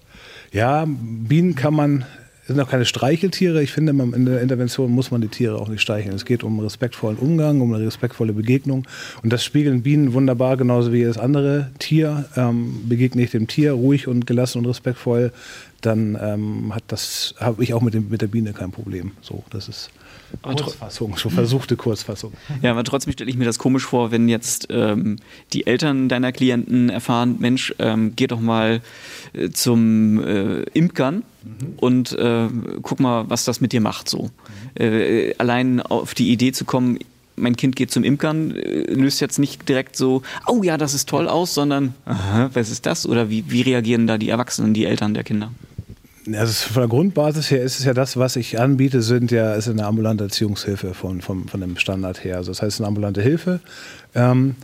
ja, 0.52 0.86
Bienen 0.86 1.56
kann 1.56 1.74
man, 1.74 2.04
sind 2.46 2.60
auch 2.60 2.70
keine 2.70 2.84
Streicheltiere. 2.84 3.64
Ich 3.64 3.72
finde, 3.72 3.94
in 3.94 4.26
der 4.26 4.42
Intervention 4.42 4.92
muss 4.92 5.10
man 5.10 5.22
die 5.22 5.30
Tiere 5.30 5.58
auch 5.58 5.70
nicht 5.70 5.82
streicheln. 5.82 6.14
Es 6.14 6.26
geht 6.26 6.44
um 6.44 6.60
respektvollen 6.60 7.18
Umgang, 7.18 7.62
um 7.62 7.74
eine 7.74 7.86
respektvolle 7.86 8.34
Begegnung. 8.34 8.86
Und 9.24 9.32
das 9.32 9.46
spiegeln 9.46 9.82
Bienen 9.82 10.14
wunderbar, 10.14 10.58
genauso 10.58 10.92
wie 10.92 10.98
jedes 10.98 11.18
andere 11.18 11.72
Tier. 11.80 12.26
Ähm, 12.36 12.90
begegne 12.90 13.24
ich 13.24 13.32
dem 13.32 13.48
Tier 13.48 13.72
ruhig 13.72 14.10
und 14.10 14.28
gelassen 14.28 14.58
und 14.58 14.66
respektvoll, 14.66 15.32
dann 15.80 16.18
ähm, 16.22 16.76
hat 16.76 16.84
das, 16.90 17.34
habe 17.40 17.64
ich 17.64 17.74
auch 17.74 17.82
mit, 17.82 17.94
dem, 17.94 18.10
mit 18.10 18.22
der 18.22 18.28
Biene 18.28 18.52
kein 18.52 18.72
Problem. 18.72 19.14
So, 19.22 19.44
das 19.52 19.70
ist 19.70 19.90
Kurzfassung, 20.42 21.18
schon 21.18 21.31
versuchte 21.31 21.75
Kurzfassung. 21.75 22.33
Ja, 22.62 22.72
aber 22.72 22.83
trotzdem 22.83 23.13
stelle 23.13 23.30
ich 23.30 23.38
mir 23.38 23.45
das 23.45 23.60
komisch 23.60 23.86
vor, 23.86 24.12
wenn 24.12 24.30
jetzt 24.30 24.68
ähm, 24.69 25.18
die 25.54 25.68
Eltern 25.68 26.10
deiner 26.10 26.31
Klienten 26.31 26.89
erfahren, 26.89 27.38
Mensch, 27.39 27.74
ähm, 27.80 28.13
geh 28.16 28.28
doch 28.28 28.39
mal 28.39 28.81
äh, 29.33 29.50
zum 29.50 30.24
äh, 30.24 30.62
Imkern 30.74 31.24
mhm. 31.44 31.74
und 31.78 32.12
äh, 32.13 32.48
guck 32.81 33.00
mal, 33.00 33.30
was 33.30 33.45
das 33.45 33.62
mit 33.62 33.74
dir 33.74 33.82
macht 33.82 34.10
so. 34.10 34.29
Mhm. 34.77 34.84
Äh, 34.84 35.36
allein 35.38 35.82
auf 35.82 36.13
die 36.13 36.32
Idee 36.32 36.51
zu 36.51 36.65
kommen, 36.65 37.00
mein 37.36 37.56
Kind 37.56 37.75
geht 37.75 37.91
zum 37.91 38.03
Imkern, 38.03 38.56
äh, 38.56 38.94
löst 38.94 39.20
jetzt 39.22 39.39
nicht 39.39 39.67
direkt 39.67 39.96
so, 39.96 40.22
oh 40.48 40.63
ja, 40.63 40.77
das 40.77 40.94
ist 40.94 41.10
toll 41.10 41.27
aus, 41.27 41.53
sondern, 41.53 41.94
aha, 42.06 42.50
was 42.53 42.70
ist 42.70 42.86
das? 42.86 43.08
Oder 43.08 43.29
wie, 43.29 43.46
wie 43.50 43.62
reagieren 43.62 44.08
da 44.08 44.17
die 44.17 44.29
Erwachsenen, 44.29 44.74
die 44.74 44.86
Eltern 44.86 45.13
der 45.13 45.24
Kinder? 45.24 45.51
Also 46.28 46.70
von 46.74 46.82
der 46.82 46.90
Grundbasis 46.90 47.50
her 47.50 47.63
ist 47.63 47.80
es 47.80 47.86
ja 47.86 47.94
das, 47.94 48.16
was 48.18 48.36
ich 48.36 48.60
anbiete, 48.60 49.01
sind 49.01 49.32
ja 49.32 49.54
ist 49.54 49.68
eine 49.68 49.86
ambulante 49.86 50.25
Erziehungshilfe 50.25 50.94
von, 50.94 51.22
von, 51.22 51.48
von 51.48 51.62
dem 51.62 51.78
Standard 51.78 52.24
her. 52.24 52.38
Also 52.38 52.51
das 52.51 52.62
heißt 52.62 52.80
eine 52.80 52.88
ambulante 52.88 53.22
Hilfe. 53.22 53.60
Ähm, 54.13 54.56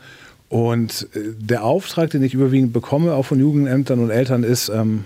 und 0.50 1.08
äh, 1.14 1.34
der 1.40 1.64
Auftrag, 1.64 2.12
den 2.12 2.24
ich 2.24 2.34
überwiegend 2.34 2.74
bekomme, 2.74 3.14
auch 3.14 3.26
von 3.26 3.40
Jugendämtern 3.40 4.00
und 4.00 4.12
Eltern, 4.12 4.44
ist, 4.44 4.70
ähm, 4.70 5.04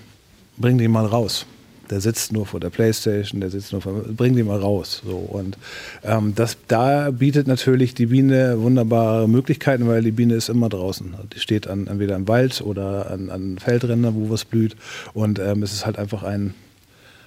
bring 0.58 0.78
den 0.78 0.92
mal 0.92 1.06
raus 1.06 1.46
der 1.92 2.02
sitzt 2.02 2.32
nur 2.32 2.46
vor 2.46 2.60
der 2.60 2.70
Playstation, 2.70 3.42
der 3.42 3.50
sitzt 3.50 3.74
nur 3.74 3.82
vor, 3.82 3.94
bring 3.94 4.36
die 4.36 4.44
mal 4.44 4.60
raus. 4.60 5.02
So. 5.06 5.18
Und 5.18 5.58
ähm, 6.04 6.34
das, 6.36 6.58
da 6.68 7.12
bietet 7.12 7.48
natürlich 7.48 7.94
die 7.94 8.08
Biene 8.08 8.60
wunderbare 8.60 9.28
Möglichkeiten, 9.28 9.88
weil 9.88 10.02
die 10.02 10.12
Biene 10.12 10.36
ist 10.36 10.50
immer 10.50 10.70
draußen. 10.70 11.14
Die 11.34 11.40
steht 11.40 11.68
an, 11.68 11.88
entweder 11.88 12.16
im 12.16 12.28
Wald 12.28 12.62
oder 12.62 13.12
an, 13.12 13.30
an 13.30 13.60
Feldrändern, 13.60 14.16
wo 14.16 14.30
was 14.30 14.46
blüht. 14.46 14.76
Und 15.14 15.38
ähm, 15.38 15.62
es 15.62 15.74
ist 15.74 15.86
halt 15.86 16.00
einfach 16.00 16.24
ein, 16.24 16.54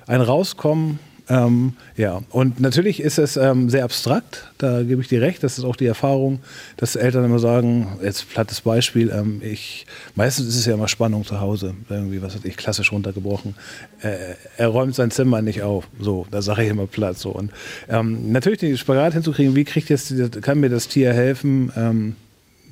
ein 0.07 0.23
Rauskommen 0.23 0.99
ähm, 1.29 1.73
ja, 1.97 2.21
und 2.31 2.61
natürlich 2.61 3.01
ist 3.01 3.19
es 3.19 3.37
ähm, 3.37 3.71
sehr 3.71 3.85
abstrakt, 3.85 4.53
da 4.59 4.83
gebe 4.83 5.01
ich 5.01 5.09
dir 5.09 5.23
recht. 5.23 5.43
Das 5.43 5.57
ist 5.57 5.65
auch 5.65 5.77
die 5.77 5.87
Erfahrung, 5.87 6.41
dass 6.77 6.97
Eltern 6.97 7.25
immer 7.25 7.39
sagen, 7.39 7.99
jetzt 8.03 8.29
plattes 8.29 8.61
Beispiel, 8.61 9.11
ähm, 9.11 9.41
ich, 9.43 9.87
meistens 10.15 10.49
ist 10.49 10.57
es 10.57 10.67
ja 10.67 10.75
immer 10.75 10.89
Spannung 10.89 11.25
zu 11.25 11.41
Hause, 11.41 11.75
irgendwie, 11.89 12.21
was 12.21 12.35
weiß 12.35 12.45
ich, 12.45 12.59
klassisch 12.59 12.93
runtergebrochen. 12.93 13.55
Äh, 14.03 14.35
er 14.59 14.69
räumt 14.69 14.95
sein 14.95 15.11
Zimmer 15.11 15.41
nicht 15.41 15.63
auf, 15.63 15.89
so, 15.99 16.27
da 16.31 16.43
sage 16.43 16.65
ich 16.65 16.71
immer 16.71 16.87
platt. 16.87 17.19
So. 17.19 17.31
Und 17.31 17.51
ähm, 17.89 18.31
natürlich 18.31 18.61
den 18.61 18.77
Spagat 18.77 19.15
hinzukriegen, 19.15 19.57
wie 19.57 19.65
kriegt 19.65 19.89
jetzt, 19.89 20.13
kann 20.43 20.61
mir 20.61 20.69
das 20.69 20.89
Tier 20.89 21.15
helfen, 21.15 21.73
ähm, 21.75 22.17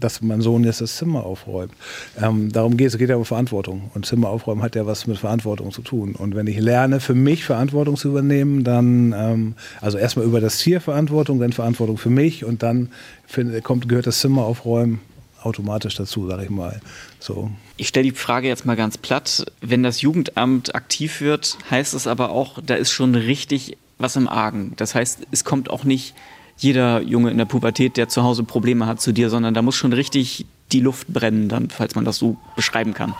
dass 0.00 0.22
mein 0.22 0.40
Sohn 0.40 0.64
jetzt 0.64 0.80
das 0.80 0.96
Zimmer 0.96 1.24
aufräumt. 1.24 1.72
Ähm, 2.20 2.52
darum 2.52 2.76
geht 2.76 2.88
es, 2.88 2.98
geht 2.98 3.10
ja 3.10 3.16
um 3.16 3.24
Verantwortung. 3.24 3.90
Und 3.94 4.06
Zimmer 4.06 4.28
aufräumen 4.28 4.62
hat 4.62 4.74
ja 4.74 4.86
was 4.86 5.06
mit 5.06 5.18
Verantwortung 5.18 5.72
zu 5.72 5.82
tun. 5.82 6.14
Und 6.14 6.34
wenn 6.34 6.46
ich 6.46 6.58
lerne, 6.58 7.00
für 7.00 7.14
mich 7.14 7.44
Verantwortung 7.44 7.96
zu 7.96 8.08
übernehmen, 8.08 8.64
dann, 8.64 9.14
ähm, 9.16 9.54
also 9.80 9.98
erstmal 9.98 10.26
über 10.26 10.40
das 10.40 10.58
Tier 10.58 10.80
Verantwortung, 10.80 11.40
dann 11.40 11.52
Verantwortung 11.52 11.98
für 11.98 12.10
mich 12.10 12.44
und 12.44 12.62
dann 12.62 12.90
find, 13.26 13.62
kommt, 13.64 13.88
gehört 13.88 14.06
das 14.06 14.20
Zimmer 14.20 14.44
aufräumen 14.44 15.00
automatisch 15.44 15.96
dazu, 15.96 16.28
sage 16.28 16.44
ich 16.44 16.50
mal. 16.50 16.80
So. 17.18 17.50
Ich 17.76 17.88
stelle 17.88 18.04
die 18.04 18.16
Frage 18.16 18.48
jetzt 18.48 18.64
mal 18.64 18.76
ganz 18.76 18.98
platt. 18.98 19.44
Wenn 19.60 19.82
das 19.82 20.00
Jugendamt 20.00 20.74
aktiv 20.74 21.20
wird, 21.20 21.58
heißt 21.70 21.94
es 21.94 22.06
aber 22.06 22.30
auch, 22.30 22.60
da 22.64 22.74
ist 22.74 22.92
schon 22.92 23.14
richtig 23.14 23.76
was 23.98 24.16
im 24.16 24.28
Argen. 24.28 24.72
Das 24.76 24.94
heißt, 24.94 25.26
es 25.30 25.44
kommt 25.44 25.70
auch 25.70 25.84
nicht 25.84 26.14
jeder 26.56 27.00
Junge 27.02 27.30
in 27.30 27.38
der 27.38 27.44
Pubertät, 27.44 27.96
der 27.96 28.08
zu 28.08 28.22
Hause 28.22 28.44
Probleme 28.44 28.86
hat, 28.86 29.00
zu 29.00 29.12
dir, 29.12 29.30
sondern 29.30 29.54
da 29.54 29.62
muss 29.62 29.76
schon 29.76 29.92
richtig 29.92 30.46
die 30.72 30.80
Luft 30.80 31.08
brennen, 31.08 31.48
dann, 31.48 31.68
falls 31.70 31.94
man 31.94 32.04
das 32.04 32.16
so 32.16 32.36
beschreiben 32.56 32.94
kann. 32.94 33.14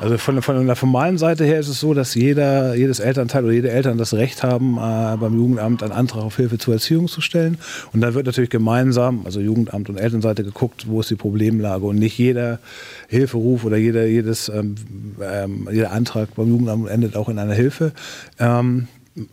Also 0.00 0.18
von, 0.18 0.40
von 0.42 0.66
der 0.66 0.76
formalen 0.76 1.18
Seite 1.18 1.44
her 1.44 1.58
ist 1.58 1.68
es 1.68 1.80
so, 1.80 1.94
dass 1.94 2.14
jeder, 2.14 2.74
jedes 2.74 3.00
Elternteil 3.00 3.44
oder 3.44 3.52
jede 3.52 3.70
Eltern 3.70 3.98
das 3.98 4.14
Recht 4.14 4.42
haben, 4.42 4.76
äh, 4.76 5.16
beim 5.16 5.36
Jugendamt 5.36 5.82
einen 5.82 5.92
Antrag 5.92 6.22
auf 6.22 6.36
Hilfe 6.36 6.58
zur 6.58 6.74
Erziehung 6.74 7.08
zu 7.08 7.20
stellen. 7.20 7.58
Und 7.92 8.00
dann 8.00 8.14
wird 8.14 8.26
natürlich 8.26 8.50
gemeinsam, 8.50 9.22
also 9.24 9.40
Jugendamt 9.40 9.88
und 9.88 9.98
Elternseite, 9.98 10.44
geguckt, 10.44 10.86
wo 10.88 11.00
ist 11.00 11.10
die 11.10 11.16
Problemlage. 11.16 11.84
Und 11.84 11.98
nicht 11.98 12.18
jeder 12.18 12.60
Hilferuf 13.08 13.64
oder 13.64 13.76
jeder, 13.76 14.06
jedes, 14.06 14.48
ähm, 14.48 14.74
ähm, 15.22 15.68
jeder 15.70 15.92
Antrag 15.92 16.34
beim 16.34 16.48
Jugendamt 16.48 16.88
endet 16.88 17.16
auch 17.16 17.28
in 17.28 17.38
einer 17.38 17.54
Hilfe. 17.54 17.92
Ähm, 18.38 18.88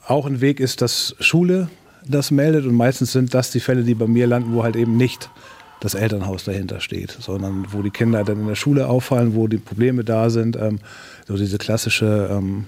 auch 0.06 0.26
ein 0.26 0.42
Weg 0.42 0.60
ist, 0.60 0.82
dass 0.82 1.16
Schule 1.20 1.70
das 2.10 2.32
meldet 2.32 2.66
und 2.66 2.76
meistens 2.76 3.12
sind 3.12 3.34
das 3.34 3.52
die 3.52 3.60
Fälle, 3.60 3.84
die 3.84 3.96
bei 3.96 4.08
mir 4.08 4.28
landen, 4.28 4.54
wo 4.54 4.64
halt 4.64 4.76
eben 4.76 4.98
nicht 4.98 5.30
das 5.80 5.94
Elternhaus 5.94 6.44
dahinter 6.44 6.80
steht, 6.80 7.12
sondern 7.12 7.68
wo 7.72 7.82
die 7.82 7.92
Kinder 7.92 8.24
dann 8.24 8.40
in 8.40 8.48
der 8.48 8.56
Schule 8.56 8.88
auffallen, 8.88 9.36
wo 9.36 9.48
die 9.48 9.58
Probleme 9.58 10.04
da 10.04 10.30
sind. 10.30 10.56
Ähm, 10.56 10.80
so 11.28 11.38
diese 11.38 11.58
klassische 11.58 12.30
ähm, 12.32 12.66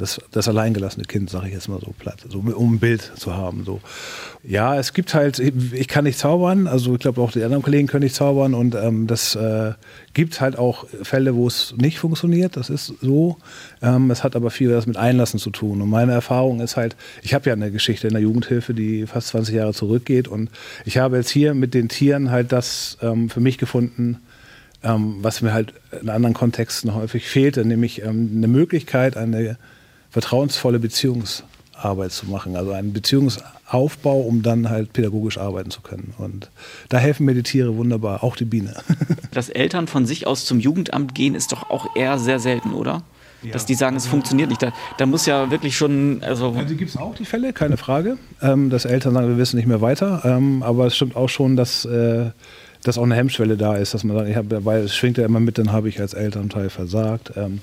das, 0.00 0.20
das 0.30 0.48
alleingelassene 0.48 1.04
Kind, 1.04 1.30
sage 1.30 1.48
ich 1.48 1.52
jetzt 1.52 1.68
mal 1.68 1.80
so 1.80 1.92
platt, 1.98 2.24
so, 2.28 2.38
um 2.38 2.74
ein 2.74 2.78
Bild 2.78 3.12
zu 3.16 3.36
haben. 3.36 3.64
So. 3.64 3.80
Ja, 4.42 4.78
es 4.78 4.92
gibt 4.92 5.14
halt, 5.14 5.38
ich 5.38 5.88
kann 5.88 6.04
nicht 6.04 6.18
zaubern, 6.18 6.66
also 6.66 6.94
ich 6.94 7.00
glaube 7.00 7.20
auch 7.20 7.32
die 7.32 7.42
anderen 7.42 7.62
Kollegen 7.62 7.88
können 7.88 8.04
nicht 8.04 8.14
zaubern 8.14 8.54
und 8.54 8.74
ähm, 8.74 9.06
das 9.06 9.34
äh, 9.34 9.72
gibt 10.14 10.40
halt 10.40 10.56
auch 10.56 10.86
Fälle, 11.02 11.34
wo 11.34 11.46
es 11.46 11.74
nicht 11.76 11.98
funktioniert, 11.98 12.56
das 12.56 12.70
ist 12.70 12.94
so. 13.00 13.36
Ähm, 13.82 14.10
es 14.10 14.24
hat 14.24 14.36
aber 14.36 14.50
viel 14.50 14.74
was 14.74 14.86
mit 14.86 14.96
Einlassen 14.96 15.40
zu 15.40 15.50
tun 15.50 15.82
und 15.82 15.90
meine 15.90 16.12
Erfahrung 16.12 16.60
ist 16.60 16.76
halt, 16.76 16.96
ich 17.22 17.34
habe 17.34 17.46
ja 17.46 17.52
eine 17.52 17.70
Geschichte 17.70 18.06
in 18.06 18.14
der 18.14 18.22
Jugendhilfe, 18.22 18.74
die 18.74 19.06
fast 19.06 19.28
20 19.28 19.54
Jahre 19.54 19.74
zurückgeht 19.74 20.28
und 20.28 20.50
ich 20.84 20.98
habe 20.98 21.16
jetzt 21.16 21.30
hier 21.30 21.54
mit 21.54 21.74
den 21.74 21.88
Tieren 21.88 22.30
halt 22.30 22.52
das 22.52 22.98
ähm, 23.02 23.30
für 23.30 23.40
mich 23.40 23.58
gefunden, 23.58 24.18
ähm, 24.82 25.16
was 25.22 25.42
mir 25.42 25.52
halt 25.52 25.74
in 26.00 26.08
anderen 26.08 26.34
Kontexten 26.34 26.94
häufig 26.94 27.26
fehlte, 27.26 27.64
nämlich 27.64 28.02
ähm, 28.02 28.30
eine 28.36 28.48
Möglichkeit, 28.48 29.16
eine 29.16 29.56
vertrauensvolle 30.10 30.78
Beziehungsarbeit 30.78 32.12
zu 32.12 32.26
machen. 32.26 32.56
Also 32.56 32.72
einen 32.72 32.92
Beziehungsaufbau, 32.92 34.20
um 34.20 34.42
dann 34.42 34.70
halt 34.70 34.92
pädagogisch 34.92 35.38
arbeiten 35.38 35.70
zu 35.70 35.80
können. 35.80 36.14
Und 36.18 36.50
da 36.88 36.98
helfen 36.98 37.26
mir 37.26 37.34
die 37.34 37.42
Tiere 37.42 37.76
wunderbar, 37.76 38.22
auch 38.24 38.36
die 38.36 38.44
Biene. 38.44 38.74
Dass 39.32 39.48
Eltern 39.48 39.86
von 39.86 40.06
sich 40.06 40.26
aus 40.26 40.44
zum 40.44 40.60
Jugendamt 40.60 41.14
gehen, 41.14 41.34
ist 41.34 41.52
doch 41.52 41.70
auch 41.70 41.94
eher 41.96 42.18
sehr 42.18 42.40
selten, 42.40 42.72
oder? 42.72 43.02
Ja. 43.42 43.52
Dass 43.52 43.66
die 43.66 43.74
sagen, 43.74 43.96
es 43.96 44.06
funktioniert 44.06 44.48
nicht. 44.48 44.62
Da, 44.62 44.72
da 44.96 45.06
muss 45.06 45.26
ja 45.26 45.50
wirklich 45.50 45.76
schon. 45.76 46.22
Also, 46.22 46.54
also 46.58 46.74
gibt 46.74 46.90
es 46.90 46.96
auch 46.96 47.14
die 47.14 47.24
Fälle, 47.24 47.52
keine 47.52 47.76
Frage, 47.76 48.18
ähm, 48.42 48.68
dass 48.68 48.84
Eltern 48.84 49.14
sagen, 49.14 49.28
wir 49.28 49.38
wissen 49.38 49.56
nicht 49.56 49.68
mehr 49.68 49.80
weiter. 49.80 50.22
Ähm, 50.24 50.64
aber 50.64 50.86
es 50.86 50.96
stimmt 50.96 51.16
auch 51.16 51.28
schon, 51.28 51.56
dass. 51.56 51.84
Äh, 51.84 52.30
dass 52.84 52.96
auch 52.96 53.02
eine 53.02 53.16
Hemmschwelle 53.16 53.56
da 53.56 53.74
ist, 53.74 53.92
dass 53.92 54.04
man 54.04 54.16
sagt, 54.16 54.28
ich 54.28 54.36
hab, 54.36 54.46
weil 54.64 54.84
es 54.84 54.94
schwingt 54.94 55.18
ja 55.18 55.24
immer 55.24 55.40
mit, 55.40 55.58
dann 55.58 55.72
habe 55.72 55.88
ich 55.88 56.00
als 56.00 56.14
Elternteil 56.14 56.70
versagt. 56.70 57.32
Ähm, 57.36 57.60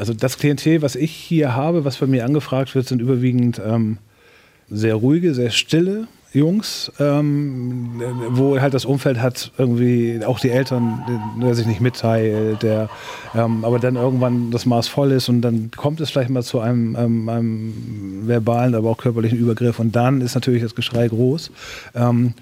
also 0.00 0.14
das 0.14 0.38
Klientel, 0.38 0.80
was 0.80 0.96
ich 0.96 1.12
hier 1.12 1.54
habe, 1.54 1.84
was 1.84 1.98
bei 1.98 2.06
mir 2.06 2.24
angefragt 2.24 2.74
wird, 2.74 2.88
sind 2.88 3.02
überwiegend 3.02 3.60
ähm, 3.62 3.98
sehr 4.70 4.94
ruhige, 4.94 5.34
sehr 5.34 5.50
stille 5.50 6.08
Jungs, 6.32 6.90
ähm, 6.98 8.00
wo 8.30 8.58
halt 8.58 8.72
das 8.72 8.86
Umfeld 8.86 9.20
hat 9.20 9.52
irgendwie 9.58 10.20
auch 10.24 10.40
die 10.40 10.48
Eltern, 10.48 11.02
der 11.42 11.54
sich 11.54 11.66
nicht 11.66 11.82
mitteilt, 11.82 12.62
der 12.62 12.88
ähm, 13.34 13.62
aber 13.62 13.78
dann 13.78 13.96
irgendwann 13.96 14.50
das 14.50 14.64
Maß 14.64 14.88
voll 14.88 15.12
ist 15.12 15.28
und 15.28 15.42
dann 15.42 15.70
kommt 15.76 16.00
es 16.00 16.08
vielleicht 16.08 16.30
mal 16.30 16.42
zu 16.42 16.60
einem, 16.60 16.96
ähm, 16.98 17.28
einem 17.28 18.22
verbalen, 18.26 18.74
aber 18.74 18.88
auch 18.88 18.96
körperlichen 18.96 19.38
Übergriff 19.38 19.80
und 19.80 19.94
dann 19.94 20.22
ist 20.22 20.34
natürlich 20.34 20.62
das 20.62 20.74
Geschrei 20.74 21.08
groß. 21.08 21.50
Ähm, 21.94 22.32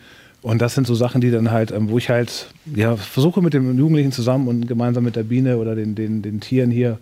und 0.42 0.62
das 0.62 0.76
sind 0.76 0.86
so 0.86 0.94
Sachen, 0.94 1.20
die 1.20 1.32
dann 1.32 1.50
halt, 1.50 1.72
ähm, 1.72 1.90
wo 1.90 1.98
ich 1.98 2.08
halt 2.08 2.46
ja, 2.72 2.94
versuche 2.94 3.42
mit 3.42 3.52
dem 3.52 3.76
Jugendlichen 3.76 4.12
zusammen 4.12 4.46
und 4.46 4.68
gemeinsam 4.68 5.02
mit 5.02 5.16
der 5.16 5.24
Biene 5.24 5.56
oder 5.56 5.74
den, 5.74 5.96
den, 5.96 6.22
den 6.22 6.38
Tieren 6.38 6.70
hier 6.70 6.98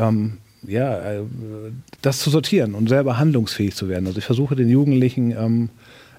ähm, 0.00 0.38
ja, 0.66 0.98
äh, 0.98 1.22
das 2.02 2.18
zu 2.20 2.30
sortieren 2.30 2.74
und 2.74 2.88
selber 2.88 3.18
handlungsfähig 3.18 3.74
zu 3.74 3.88
werden. 3.88 4.06
Also 4.06 4.18
ich 4.18 4.24
versuche 4.24 4.56
den 4.56 4.68
Jugendlichen 4.68 5.32
ähm, 5.32 5.70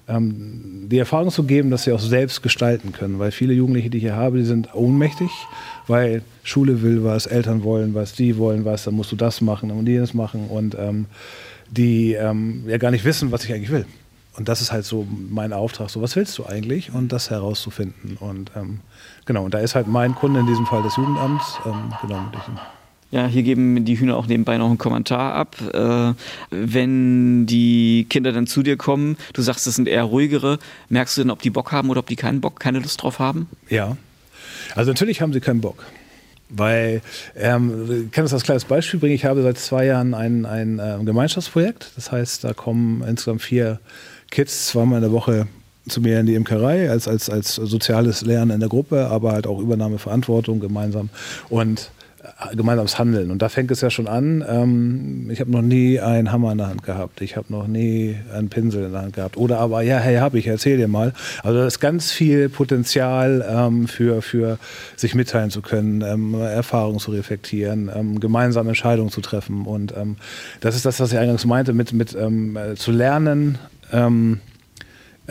ähm, 0.08 0.86
die 0.88 0.98
Erfahrung 0.98 1.30
zu 1.30 1.44
geben, 1.44 1.70
dass 1.70 1.84
sie 1.84 1.92
auch 1.92 2.00
selbst 2.00 2.42
gestalten 2.42 2.92
können, 2.92 3.18
weil 3.18 3.30
viele 3.30 3.52
Jugendliche, 3.52 3.90
die 3.90 3.98
ich 3.98 4.04
hier 4.04 4.16
habe, 4.16 4.38
die 4.38 4.44
sind 4.44 4.74
ohnmächtig, 4.74 5.30
weil 5.86 6.22
Schule 6.42 6.82
will 6.82 7.04
was, 7.04 7.26
Eltern 7.26 7.62
wollen 7.62 7.94
was, 7.94 8.14
die 8.14 8.36
wollen 8.36 8.64
was, 8.64 8.84
dann 8.84 8.94
musst 8.94 9.12
du 9.12 9.16
das 9.16 9.40
machen 9.40 9.70
und 9.70 9.86
jenes 9.86 10.12
machen 10.12 10.48
und 10.48 10.76
ähm, 10.78 11.06
die 11.70 12.14
ähm, 12.14 12.64
ja 12.66 12.78
gar 12.78 12.90
nicht 12.90 13.04
wissen, 13.04 13.30
was 13.30 13.44
ich 13.44 13.52
eigentlich 13.52 13.70
will. 13.70 13.86
Und 14.36 14.48
das 14.48 14.62
ist 14.62 14.72
halt 14.72 14.86
so 14.86 15.06
mein 15.28 15.52
Auftrag, 15.52 15.90
so 15.90 16.00
was 16.00 16.16
willst 16.16 16.38
du 16.38 16.46
eigentlich 16.46 16.92
und 16.92 17.12
das 17.12 17.30
herauszufinden. 17.30 18.16
Und 18.18 18.50
ähm, 18.56 18.80
genau, 19.26 19.44
und 19.44 19.52
da 19.52 19.58
ist 19.58 19.74
halt 19.74 19.86
mein 19.86 20.14
Kunde 20.14 20.40
in 20.40 20.46
diesem 20.46 20.64
Fall 20.66 20.82
das 20.82 20.96
Jugendamt. 20.96 21.42
Ähm, 21.66 21.92
genau, 22.00 22.22
ja, 23.12 23.26
hier 23.26 23.42
geben 23.42 23.84
die 23.84 24.00
Hühner 24.00 24.16
auch 24.16 24.26
nebenbei 24.26 24.56
noch 24.56 24.68
einen 24.68 24.78
Kommentar 24.78 25.34
ab. 25.34 25.56
Äh, 25.72 26.14
wenn 26.50 27.44
die 27.44 28.06
Kinder 28.08 28.32
dann 28.32 28.46
zu 28.46 28.62
dir 28.62 28.78
kommen, 28.78 29.18
du 29.34 29.42
sagst, 29.42 29.66
das 29.66 29.76
sind 29.76 29.86
eher 29.86 30.04
ruhigere, 30.04 30.58
merkst 30.88 31.18
du 31.18 31.22
denn, 31.22 31.30
ob 31.30 31.42
die 31.42 31.50
Bock 31.50 31.72
haben 31.72 31.90
oder 31.90 32.00
ob 32.00 32.06
die 32.06 32.16
keinen 32.16 32.40
Bock, 32.40 32.58
keine 32.58 32.78
Lust 32.78 33.02
drauf 33.02 33.18
haben? 33.18 33.48
Ja. 33.68 33.98
Also 34.74 34.90
natürlich 34.90 35.20
haben 35.20 35.34
sie 35.34 35.40
keinen 35.40 35.60
Bock. 35.60 35.84
Weil, 36.48 37.02
ähm, 37.36 38.06
ich 38.06 38.12
kann 38.12 38.24
das 38.24 38.32
als 38.32 38.44
kleines 38.44 38.64
Beispiel 38.64 38.98
bringen, 38.98 39.14
ich 39.14 39.26
habe 39.26 39.42
seit 39.42 39.58
zwei 39.58 39.84
Jahren 39.84 40.14
ein, 40.14 40.46
ein 40.46 40.78
äh, 40.78 40.98
Gemeinschaftsprojekt. 41.04 41.92
Das 41.96 42.12
heißt, 42.12 42.44
da 42.44 42.54
kommen 42.54 43.04
insgesamt 43.06 43.42
vier 43.42 43.78
Kids 44.30 44.68
zweimal 44.68 44.96
in 44.96 45.02
der 45.02 45.12
Woche 45.12 45.46
zu 45.86 46.00
mir 46.00 46.18
in 46.18 46.26
die 46.26 46.34
Imkerei 46.34 46.88
als, 46.88 47.08
als, 47.08 47.28
als 47.28 47.56
soziales 47.56 48.22
Lernen 48.22 48.52
in 48.52 48.60
der 48.60 48.68
Gruppe, 48.70 49.08
aber 49.08 49.32
halt 49.32 49.46
auch 49.46 49.60
Übernahmeverantwortung 49.60 50.60
gemeinsam. 50.60 51.10
Und 51.50 51.90
gemeinsames 52.54 52.98
Handeln. 52.98 53.30
Und 53.30 53.42
da 53.42 53.48
fängt 53.48 53.70
es 53.70 53.80
ja 53.80 53.90
schon 53.90 54.06
an. 54.06 54.44
Ähm, 54.48 55.30
ich 55.30 55.40
habe 55.40 55.50
noch 55.50 55.62
nie 55.62 56.00
einen 56.00 56.32
Hammer 56.32 56.52
in 56.52 56.58
der 56.58 56.68
Hand 56.68 56.82
gehabt. 56.82 57.20
Ich 57.20 57.36
habe 57.36 57.52
noch 57.52 57.66
nie 57.66 58.16
einen 58.34 58.48
Pinsel 58.48 58.84
in 58.84 58.92
der 58.92 59.02
Hand 59.02 59.14
gehabt. 59.14 59.36
Oder 59.36 59.58
aber, 59.58 59.82
ja, 59.82 59.98
hey, 59.98 60.16
habe 60.16 60.38
ich, 60.38 60.46
erzähl 60.46 60.76
dir 60.76 60.88
mal. 60.88 61.12
Also 61.42 61.58
da 61.58 61.66
ist 61.66 61.80
ganz 61.80 62.12
viel 62.12 62.48
Potenzial 62.48 63.44
ähm, 63.48 63.88
für, 63.88 64.22
für 64.22 64.58
sich 64.96 65.14
mitteilen 65.14 65.50
zu 65.50 65.62
können, 65.62 66.02
ähm, 66.02 66.34
Erfahrungen 66.34 66.98
zu 66.98 67.10
reflektieren, 67.10 67.90
ähm, 67.94 68.20
gemeinsame 68.20 68.70
Entscheidungen 68.70 69.10
zu 69.10 69.20
treffen. 69.20 69.66
Und 69.66 69.94
ähm, 69.96 70.16
das 70.60 70.76
ist 70.76 70.84
das, 70.84 71.00
was 71.00 71.12
ich 71.12 71.18
eingangs 71.18 71.44
meinte, 71.44 71.72
mit, 71.72 71.92
mit 71.92 72.14
ähm, 72.14 72.56
äh, 72.56 72.74
zu 72.74 72.92
lernen, 72.92 73.58
ähm, 73.92 74.40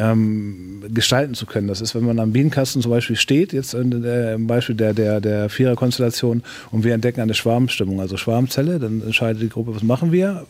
ähm, 0.01 0.84
gestalten 0.93 1.36
zu 1.36 1.46
können. 1.46 1.67
Das 1.67 1.81
ist, 1.81 1.93
wenn 1.93 2.03
man 2.03 2.20
am 2.20 2.31
Bienenkasten 2.31 2.81
zum 2.81 2.91
Beispiel 2.91 3.15
steht, 3.15 3.53
jetzt 3.53 3.74
äh, 3.74 4.34
im 4.34 4.48
Beispiel 4.48 4.75
der, 4.75 4.93
der, 4.93 5.22
der 5.22 5.50
Viererkonstellation, 5.50 6.43
und 6.72 6.84
wir 6.84 6.93
entdecken 6.93 7.22
eine 7.22 7.34
Schwarmstimmung, 7.34 8.01
also 8.01 8.17
Schwarmzelle, 8.17 8.79
dann 8.79 9.01
entscheidet 9.01 9.41
die 9.41 9.50
Gruppe, 9.50 9.75
was 9.75 9.84
machen 9.84 10.12
wir? 10.12 10.46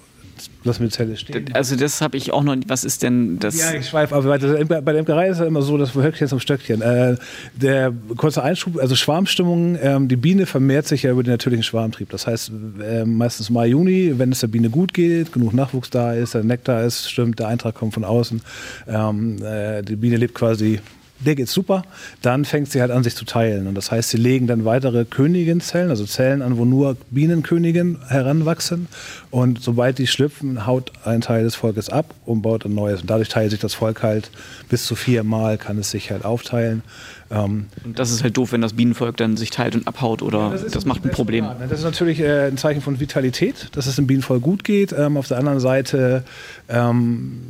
Lassen 0.64 0.84
wir 0.84 0.90
Zelle 0.90 1.18
stehen. 1.18 1.46
Also 1.54 1.76
das 1.76 2.02
habe 2.02 2.18
ich 2.18 2.32
auch 2.32 2.44
noch 2.44 2.56
nicht. 2.56 2.70
Was 2.70 2.84
ist 2.84 3.04
denn 3.04 3.40
das? 3.40 3.60
Ja, 3.60 3.74
ich 3.74 3.88
schweife 3.88 4.16
aber. 4.16 4.38
Bei 4.38 4.38
der 4.38 5.00
Imkerei 5.00 5.30
ist 5.30 5.40
es 5.40 5.48
immer 5.48 5.62
so, 5.62 5.78
dass 5.78 5.96
wir 5.96 6.04
Höckchen 6.04 6.28
zum 6.28 6.40
Stöckchen. 6.40 6.82
Äh, 6.82 7.18
der 7.56 7.94
kurze 8.18 8.44
Einschub, 8.44 8.78
also 8.78 8.96
Schwarmstimmung, 8.96 9.78
ähm, 9.82 10.08
die 10.08 10.16
Biene 10.16 10.46
vermehrt 10.46 10.88
sich 10.88 11.04
ja 11.04 11.12
über 11.12 11.24
den 11.24 11.32
natürlichen 11.32 11.64
Schwarmtrieb. 11.64 12.10
Das 12.10 12.28
heißt, 12.28 12.52
äh, 12.82 13.06
meistens 13.06 13.50
Mai, 13.50 13.68
Juni, 13.68 14.14
wenn 14.18 14.32
es 14.32 14.40
der 14.40 14.48
Biene 14.48 14.70
gut 14.70 14.94
geht, 14.94 15.32
genug 15.34 15.54
Nachwuchs 15.54 15.90
da 15.90 16.14
ist, 16.14 16.34
der 16.34 16.44
Nektar 16.44 16.84
ist, 16.84 17.10
stimmt, 17.10 17.40
der 17.40 17.48
Eintrag 17.48 17.76
kommt 17.76 17.94
von 17.94 18.04
außen. 18.04 18.42
Ähm, 18.88 19.44
äh, 19.44 19.82
die 19.82 19.96
Biene 19.96 20.18
lebt 20.18 20.36
quasi 20.36 20.80
der 21.26 21.36
geht 21.36 21.50
super, 21.50 21.84
dann 22.22 22.46
fängt 22.46 22.72
sie 22.72 22.82
halt 22.82 22.92
an, 22.92 23.04
sich 23.04 23.16
zu 23.16 23.26
teilen. 23.26 23.68
Und 23.68 23.76
das 23.76 23.92
heißt, 23.92 24.10
sie 24.10 24.18
legen 24.18 24.48
dann 24.48 24.66
weitere 24.66 25.06
Königinzellen, 25.06 25.90
also 25.90 26.06
Zellen 26.06 26.42
an, 26.42 26.58
wo 26.58 26.66
nur 26.66 26.98
Bienenköniginnen 27.10 28.00
heranwachsen. 28.08 28.88
Und 29.30 29.62
sobald 29.62 29.98
die 29.98 30.08
schlüpfen, 30.08 30.66
haut 30.66 30.92
ein 31.06 31.22
Teil 31.22 31.44
des 31.44 31.56
Volkes 31.56 31.90
ab 31.90 32.14
und 32.26 32.42
baut 32.42 32.66
ein 32.66 32.74
neues. 32.74 33.02
Und 33.02 33.10
dadurch 33.10 33.30
teilt 33.30 33.52
sich 33.52 33.60
das 33.60 33.74
Volk 33.74 34.04
halt 34.04 34.32
bis 34.70 34.86
zu 34.86 34.96
viermal, 34.96 35.58
kann 35.58 35.78
es 35.78 35.92
sich 35.92 36.12
halt 36.12 36.26
aufteilen. 36.26 36.84
Ähm 37.30 37.68
und 37.86 37.98
das 37.98 38.12
ist 38.12 38.24
halt 38.24 38.36
doof, 38.38 38.52
wenn 38.52 38.62
das 38.62 38.74
Bienenvolk 38.74 39.18
dann 39.18 39.38
sich 39.38 39.52
teilt 39.52 39.76
und 39.76 39.88
abhaut 39.88 40.22
oder 40.22 40.40
ja, 40.40 40.50
das, 40.50 40.66
das 40.66 40.86
macht 40.86 41.06
ein 41.06 41.12
Problem. 41.12 41.46
Ne? 41.46 41.68
Das 41.70 41.80
ist 41.80 41.86
natürlich 41.86 42.20
äh, 42.20 42.48
ein 42.48 42.58
Zeichen 42.58 42.82
von 42.82 43.00
Vitalität, 43.00 43.70
dass 43.74 43.86
es 43.86 43.96
dem 43.96 44.08
Bienenvolk 44.08 44.42
gut 44.42 44.64
geht. 44.64 44.92
Ähm, 44.92 45.18
auf 45.18 45.28
der 45.28 45.38
anderen 45.38 45.60
Seite 45.60 46.24
ähm, 46.68 47.42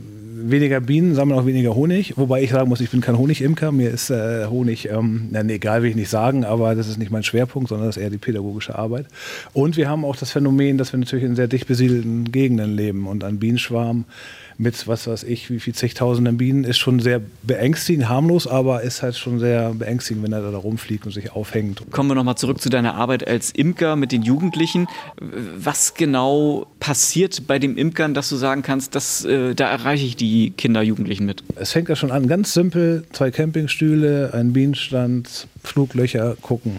weniger 0.50 0.80
Bienen 0.80 1.16
sammeln 1.16 1.40
auch 1.40 1.46
weniger 1.46 1.76
Honig. 1.76 2.14
Wobei 2.18 2.42
ich 2.44 2.52
sagen 2.52 2.70
muss, 2.70 2.82
ich 2.82 2.90
bin 2.90 3.02
kein 3.02 3.18
Honigimker. 3.18 3.72
Mir 3.72 3.90
ist 3.90 4.10
äh, 4.10 4.46
Honig, 4.46 4.90
ähm, 4.90 5.28
na, 5.32 5.44
nee, 5.44 5.56
egal 5.56 5.84
will 5.84 5.90
ich 5.90 5.96
nicht 5.96 6.10
sagen, 6.10 6.44
aber 6.44 6.76
das 6.76 6.88
ist 6.88 6.98
nicht 6.98 7.12
mein 7.12 7.24
Schwerpunkt, 7.24 7.70
sondern 7.70 7.88
das 7.88 7.98
ist 7.98 8.04
eher 8.04 8.10
die 8.10 8.18
pädagogische 8.18 8.78
Arbeit. 8.78 9.06
Und 9.54 9.78
wir 9.78 9.90
haben 9.90 10.06
auch 10.06 10.16
das 10.16 10.32
Phänomen, 10.32 10.78
dass 10.78 10.94
wir 10.94 11.00
natürlich 11.00 11.26
in 11.26 11.36
sehr 11.36 11.48
dicht 11.48 11.68
besiedelten 11.68 12.32
Gegenden 12.32 12.76
leben 12.76 13.08
und 13.08 13.24
ein 13.24 13.40
Bienenschwarm 13.40 14.06
mit, 14.62 14.88
was 14.88 15.08
weiß 15.08 15.24
ich, 15.24 15.50
wie 15.50 15.60
viel 15.60 15.74
zigtausenden 15.74 16.38
Bienen, 16.38 16.64
ist 16.64 16.78
schon 16.78 17.00
sehr 17.00 17.20
beängstigend, 17.44 18.08
harmlos, 18.08 18.46
aber 18.46 18.84
ist 18.84 19.02
halt 19.02 19.18
schon 19.18 19.40
sehr 19.40 19.74
beängstigend, 19.74 20.24
wenn 20.24 20.34
er 20.34 20.52
da 20.52 20.58
rumfliegt 20.58 21.06
und 21.06 21.12
sich 21.12 21.32
aufhängt. 21.32 21.82
Kommen 21.90 22.10
wir 22.10 22.16
nochmal 22.16 22.38
zurück 22.38 22.62
zu 22.62 22.70
deiner 22.70 22.94
Arbeit 22.94 23.28
als 23.28 23.50
Imker 23.52 23.96
mit 23.96 24.12
den 24.12 24.22
Jugendlichen. 24.22 24.88
Was 25.58 25.96
genau 25.96 26.68
passiert 26.80 27.48
bei 27.48 27.58
den 27.58 27.76
Imkern, 27.76 28.14
dass 28.14 28.30
du 28.30 28.36
sagen 28.36 28.62
kannst, 28.62 28.94
dass, 28.94 29.26
äh, 29.26 29.56
da 29.56 29.68
erreiche 29.68 30.06
ich 30.06 30.16
die 30.16 30.52
Kinder, 30.52 30.84
Jugendlichen 30.84 31.26
mit? 31.26 31.44
Es 31.56 31.72
fängt 31.72 31.90
ja 31.90 31.96
schon 31.96 32.12
an, 32.12 32.28
ganz 32.28 32.54
simpel, 32.54 33.06
zwei 33.14 33.32
Campingstühle, 33.32 34.32
ein 34.34 34.54
Bienenstand, 34.54 35.48
Fluglöcher 35.64 36.36
gucken. 36.42 36.78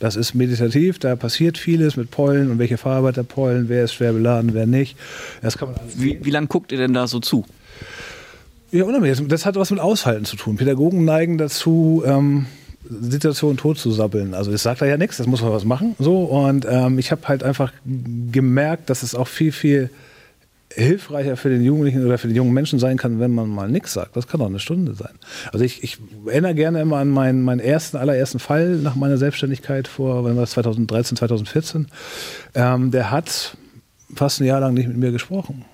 Das 0.00 0.16
ist 0.16 0.34
meditativ, 0.34 0.98
da 0.98 1.14
passiert 1.14 1.58
vieles 1.58 1.96
mit 1.96 2.10
Pollen 2.10 2.50
und 2.50 2.58
welche 2.58 2.78
Farbe 2.78 3.08
hat 3.08 3.18
der 3.18 3.22
Pollen, 3.22 3.68
wer 3.68 3.84
ist 3.84 3.92
schwer 3.92 4.14
beladen, 4.14 4.54
wer 4.54 4.66
nicht. 4.66 4.96
Das 5.42 5.58
kann 5.58 5.72
man 5.72 5.80
wie 5.94 6.18
wie 6.22 6.30
lange 6.30 6.46
guckt 6.46 6.72
ihr 6.72 6.78
denn 6.78 6.94
da 6.94 7.06
so 7.06 7.20
zu? 7.20 7.44
Ja, 8.72 8.84
unabhängig. 8.84 9.22
Das 9.28 9.44
hat 9.44 9.56
was 9.56 9.70
mit 9.70 9.78
Aushalten 9.78 10.24
zu 10.24 10.36
tun. 10.36 10.56
Pädagogen 10.56 11.04
neigen 11.04 11.36
dazu, 11.36 12.02
ähm, 12.06 12.46
Situationen 12.88 13.58
tot 13.58 13.78
zu 13.78 13.90
sabbeln. 13.90 14.32
Also 14.32 14.50
es 14.52 14.62
sagt 14.62 14.80
da 14.80 14.86
ja 14.86 14.96
nichts, 14.96 15.18
das 15.18 15.26
muss 15.26 15.42
man 15.42 15.52
was 15.52 15.66
machen. 15.66 15.94
So 15.98 16.24
und 16.24 16.66
ähm, 16.68 16.98
ich 16.98 17.12
habe 17.12 17.28
halt 17.28 17.42
einfach 17.42 17.70
gemerkt, 17.84 18.88
dass 18.88 19.02
es 19.02 19.14
auch 19.14 19.28
viel, 19.28 19.52
viel 19.52 19.90
hilfreicher 20.72 21.36
für 21.36 21.48
den 21.48 21.62
Jugendlichen 21.62 22.04
oder 22.06 22.18
für 22.18 22.28
die 22.28 22.34
jungen 22.34 22.52
Menschen 22.52 22.78
sein 22.78 22.96
kann, 22.96 23.18
wenn 23.18 23.32
man 23.32 23.48
mal 23.48 23.68
nichts 23.68 23.92
sagt. 23.92 24.16
Das 24.16 24.28
kann 24.28 24.40
auch 24.40 24.46
eine 24.46 24.60
Stunde 24.60 24.94
sein. 24.94 25.12
Also 25.52 25.64
ich, 25.64 25.82
ich 25.82 25.98
erinnere 26.26 26.54
gerne 26.54 26.80
immer 26.80 26.98
an 26.98 27.08
meinen, 27.08 27.42
meinen 27.42 27.60
ersten, 27.60 27.96
allerersten 27.96 28.38
Fall 28.38 28.76
nach 28.76 28.94
meiner 28.94 29.16
Selbstständigkeit 29.16 29.88
vor, 29.88 30.24
wenn 30.24 30.36
war 30.36 30.42
das 30.42 30.52
2013, 30.52 31.16
2014. 31.16 31.86
Ähm, 32.54 32.90
der 32.90 33.10
hat 33.10 33.56
fast 34.14 34.40
ein 34.40 34.44
Jahr 34.44 34.60
lang 34.60 34.74
nicht 34.74 34.88
mit 34.88 34.96
mir 34.96 35.12
gesprochen. 35.12 35.64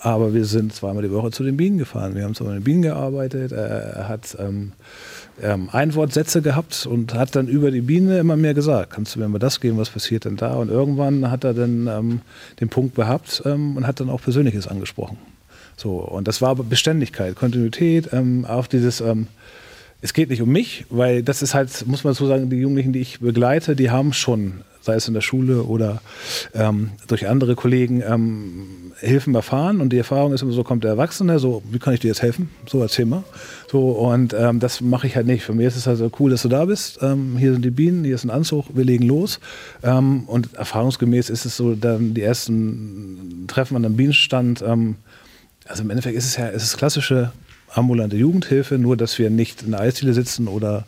Aber 0.00 0.32
wir 0.32 0.44
sind 0.44 0.72
zweimal 0.72 1.02
die 1.02 1.10
Woche 1.10 1.30
zu 1.30 1.42
den 1.42 1.56
Bienen 1.56 1.78
gefahren. 1.78 2.14
Wir 2.14 2.24
haben 2.24 2.34
zweimal 2.34 2.54
mit 2.54 2.62
den 2.62 2.64
Bienen 2.64 2.82
gearbeitet. 2.82 3.52
Er 3.52 4.08
hat 4.08 4.36
ähm, 4.38 4.72
ähm, 5.42 5.68
Einwortsätze 5.72 6.42
gehabt 6.42 6.86
und 6.86 7.14
hat 7.14 7.34
dann 7.34 7.48
über 7.48 7.70
die 7.70 7.80
Biene 7.80 8.18
immer 8.18 8.36
mehr 8.36 8.54
gesagt, 8.54 8.92
kannst 8.92 9.14
du 9.14 9.20
mir 9.20 9.28
mal 9.28 9.38
das 9.38 9.60
geben, 9.60 9.78
was 9.78 9.90
passiert 9.90 10.24
denn 10.24 10.36
da? 10.36 10.54
Und 10.54 10.70
irgendwann 10.70 11.30
hat 11.30 11.44
er 11.44 11.54
dann 11.54 11.86
ähm, 11.86 12.20
den 12.60 12.68
Punkt 12.68 12.94
gehabt 12.94 13.42
ähm, 13.44 13.76
und 13.76 13.86
hat 13.86 14.00
dann 14.00 14.10
auch 14.10 14.20
Persönliches 14.20 14.66
angesprochen. 14.66 15.18
So, 15.76 15.98
und 15.98 16.26
das 16.26 16.42
war 16.42 16.56
Beständigkeit, 16.56 17.36
Kontinuität, 17.36 18.12
ähm, 18.12 18.44
auch 18.44 18.66
dieses, 18.66 19.00
ähm, 19.00 19.28
es 20.00 20.12
geht 20.12 20.30
nicht 20.30 20.42
um 20.42 20.50
mich, 20.50 20.84
weil 20.90 21.22
das 21.22 21.42
ist 21.42 21.54
halt, 21.54 21.86
muss 21.86 22.04
man 22.04 22.14
so 22.14 22.26
sagen, 22.26 22.50
die 22.50 22.56
Jugendlichen, 22.56 22.92
die 22.92 23.00
ich 23.00 23.20
begleite, 23.20 23.76
die 23.76 23.90
haben 23.90 24.12
schon 24.12 24.62
sei 24.88 24.94
es 24.94 25.06
in 25.06 25.12
der 25.12 25.20
Schule 25.20 25.64
oder 25.64 26.00
ähm, 26.54 26.92
durch 27.08 27.28
andere 27.28 27.54
Kollegen, 27.56 28.02
ähm, 28.02 28.92
Hilfen 29.00 29.34
erfahren. 29.34 29.82
Und 29.82 29.92
die 29.92 29.98
Erfahrung 29.98 30.32
ist 30.32 30.42
immer 30.42 30.52
so, 30.52 30.64
kommt 30.64 30.82
der 30.82 30.92
Erwachsene, 30.92 31.38
so, 31.38 31.62
wie 31.70 31.78
kann 31.78 31.92
ich 31.92 32.00
dir 32.00 32.08
jetzt 32.08 32.22
helfen? 32.22 32.48
So 32.66 32.80
erzähl 32.80 33.04
mal. 33.04 33.22
So, 33.70 33.90
und 33.90 34.34
ähm, 34.36 34.60
das 34.60 34.80
mache 34.80 35.06
ich 35.06 35.14
halt 35.14 35.26
nicht. 35.26 35.44
Für 35.44 35.52
mich 35.52 35.66
ist 35.66 35.76
es 35.76 35.86
also 35.86 36.10
cool, 36.18 36.30
dass 36.30 36.40
du 36.40 36.48
da 36.48 36.64
bist. 36.64 37.00
Ähm, 37.02 37.36
hier 37.36 37.52
sind 37.52 37.64
die 37.64 37.70
Bienen, 37.70 38.02
hier 38.02 38.14
ist 38.14 38.24
ein 38.24 38.30
Anzug, 38.30 38.64
wir 38.74 38.84
legen 38.84 39.04
los. 39.04 39.40
Ähm, 39.82 40.24
und 40.26 40.54
erfahrungsgemäß 40.54 41.28
ist 41.28 41.44
es 41.44 41.56
so, 41.56 41.74
dann 41.74 42.14
die 42.14 42.22
ersten 42.22 43.44
Treffen 43.46 43.76
an 43.76 43.84
einem 43.84 43.96
Bienenstand, 43.96 44.62
ähm, 44.62 44.96
also 45.66 45.82
im 45.82 45.90
Endeffekt 45.90 46.16
ist 46.16 46.24
es 46.24 46.36
ja, 46.36 46.48
es 46.48 46.76
klassische 46.78 47.30
ambulante 47.72 48.16
Jugendhilfe, 48.16 48.78
nur 48.78 48.96
dass 48.96 49.18
wir 49.18 49.30
nicht 49.30 49.62
in 49.62 49.72
der 49.72 49.80
Eisdiele 49.80 50.14
sitzen 50.14 50.48
oder 50.48 50.84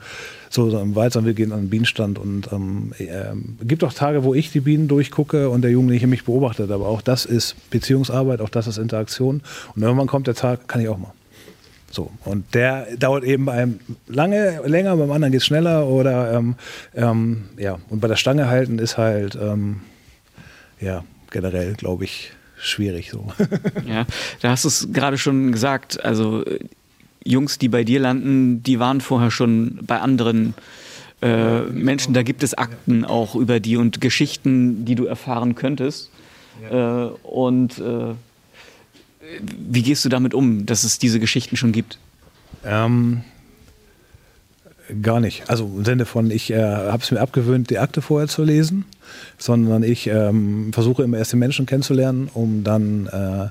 so, 0.49 0.68
im 0.78 0.96
Wald, 0.96 1.12
sondern 1.12 1.28
wir 1.28 1.34
gehen 1.34 1.52
an 1.52 1.60
den 1.60 1.70
Bienenstand 1.70 2.18
und 2.18 2.52
ähm, 2.52 2.92
äh, 2.99 3.64
gibt 3.64 3.84
auch 3.84 3.92
Tage, 3.92 4.25
wo 4.25 4.34
ich 4.34 4.50
die 4.50 4.60
Bienen 4.60 4.88
durchgucke 4.88 5.49
und 5.49 5.62
der 5.62 5.70
Jugendliche 5.70 6.06
mich 6.06 6.25
beobachtet, 6.25 6.70
aber 6.70 6.88
auch 6.88 7.02
das 7.02 7.25
ist 7.25 7.70
Beziehungsarbeit, 7.70 8.40
auch 8.40 8.49
das 8.49 8.66
ist 8.66 8.78
Interaktion 8.78 9.42
und 9.76 9.82
irgendwann 9.82 10.08
kommt 10.08 10.26
der 10.26 10.34
Tag, 10.34 10.66
kann 10.66 10.80
ich 10.80 10.88
auch 10.88 10.99
mal. 10.99 11.12
So, 11.92 12.10
und 12.25 12.54
der 12.54 12.96
dauert 12.96 13.25
eben 13.25 13.46
bei 13.46 13.52
einem 13.52 13.80
lange, 14.06 14.60
länger, 14.64 14.96
beim 14.96 15.10
anderen 15.10 15.32
geht 15.32 15.40
es 15.40 15.46
schneller 15.46 15.87
oder 15.87 16.32
ähm, 16.32 16.54
ähm, 16.94 17.44
ja, 17.56 17.78
und 17.88 18.00
bei 18.00 18.08
der 18.08 18.16
Stange 18.16 18.49
halten 18.49 18.78
ist 18.78 18.96
halt 18.96 19.37
ähm, 19.40 19.80
ja 20.80 21.04
generell, 21.30 21.75
glaube 21.75 22.04
ich, 22.04 22.32
schwierig 22.61 23.11
so. 23.11 23.26
ja, 23.87 24.07
da 24.40 24.50
hast 24.50 24.64
du 24.64 24.69
es 24.69 24.88
gerade 24.93 25.19
schon 25.19 25.52
gesagt, 25.52 26.05
also 26.05 26.45
Jungs, 27.25 27.58
die 27.58 27.69
bei 27.69 27.84
dir 27.84 28.00
landen, 28.00 28.63
die 28.63 28.78
waren 28.78 29.00
vorher 29.00 29.30
schon 29.30 29.80
bei 29.82 30.00
anderen 30.00 30.54
äh, 31.23 31.61
Menschen. 31.63 32.15
Da 32.15 32.23
gibt 32.23 32.43
es 32.43 32.54
Akten 32.54 33.04
auch 33.04 33.34
über 33.34 33.61
die 33.61 33.76
und 33.76 34.00
Geschichten, 34.00 34.84
die 34.84 34.95
du 34.95 35.04
erfahren 35.04 35.54
könntest. 35.54 36.11
Äh, 36.71 36.76
und 36.76 37.78
äh, 37.78 38.15
wie 39.49 39.82
gehst 39.82 40.04
du 40.04 40.08
damit 40.08 40.34
um, 40.34 40.67
dass 40.67 40.84
es 40.84 40.99
diese 40.99 41.21
Geschichten 41.21 41.56
schon 41.56 41.73
gibt? 41.73 41.99
Ähm, 42.65 43.23
gar 45.03 45.21
nicht. 45.21 45.49
Also 45.49 45.65
im 45.65 45.85
Sinne 45.85 46.07
von, 46.07 46.31
ich 46.31 46.50
äh, 46.50 46.63
habe 46.63 47.03
es 47.03 47.11
mir 47.11 47.21
abgewöhnt, 47.21 47.71
die 47.71 47.79
Akte 47.79 48.03
vorher 48.03 48.29
zu 48.29 48.43
lesen, 48.43 48.85
sondern 49.39 49.83
ich 49.83 50.07
ähm, 50.07 50.73
versuche 50.73 51.03
immer 51.03 51.19
erst 51.19 51.33
den 51.33 51.39
Menschen 51.39 51.67
kennenzulernen, 51.67 52.29
um 52.33 52.65
dann 52.65 53.07
äh, 53.07 53.49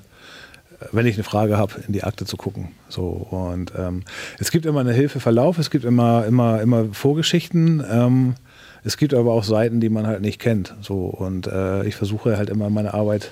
wenn 0.91 1.06
ich 1.06 1.15
eine 1.15 1.23
Frage 1.23 1.58
habe, 1.58 1.73
in 1.88 1.93
die 1.93 2.04
Akte 2.04 2.25
zu 2.25 2.38
gucken. 2.38 2.69
So 2.88 3.08
und 3.08 3.73
ähm, 3.78 4.04
es 4.39 4.52
gibt 4.52 4.65
immer 4.65 4.80
eine 4.80 4.93
Hilfeverlauf, 4.93 5.58
es 5.58 5.69
gibt 5.69 5.86
immer 5.86 6.25
immer 6.25 6.62
immer 6.62 6.86
Vorgeschichten. 6.93 7.84
Ähm, 7.89 8.36
es 8.84 8.95
gibt 8.95 9.13
aber 9.13 9.34
auch 9.34 9.43
Seiten, 9.43 9.82
die 9.82 9.89
man 9.89 10.08
halt 10.08 10.21
nicht 10.21 10.39
kennt. 10.39 10.75
So 10.82 11.06
und 11.06 11.47
äh, 11.47 11.84
ich 11.86 11.95
versuche 11.95 12.38
halt 12.38 12.49
immer 12.49 12.69
meine 12.69 12.93
Arbeit 12.93 13.32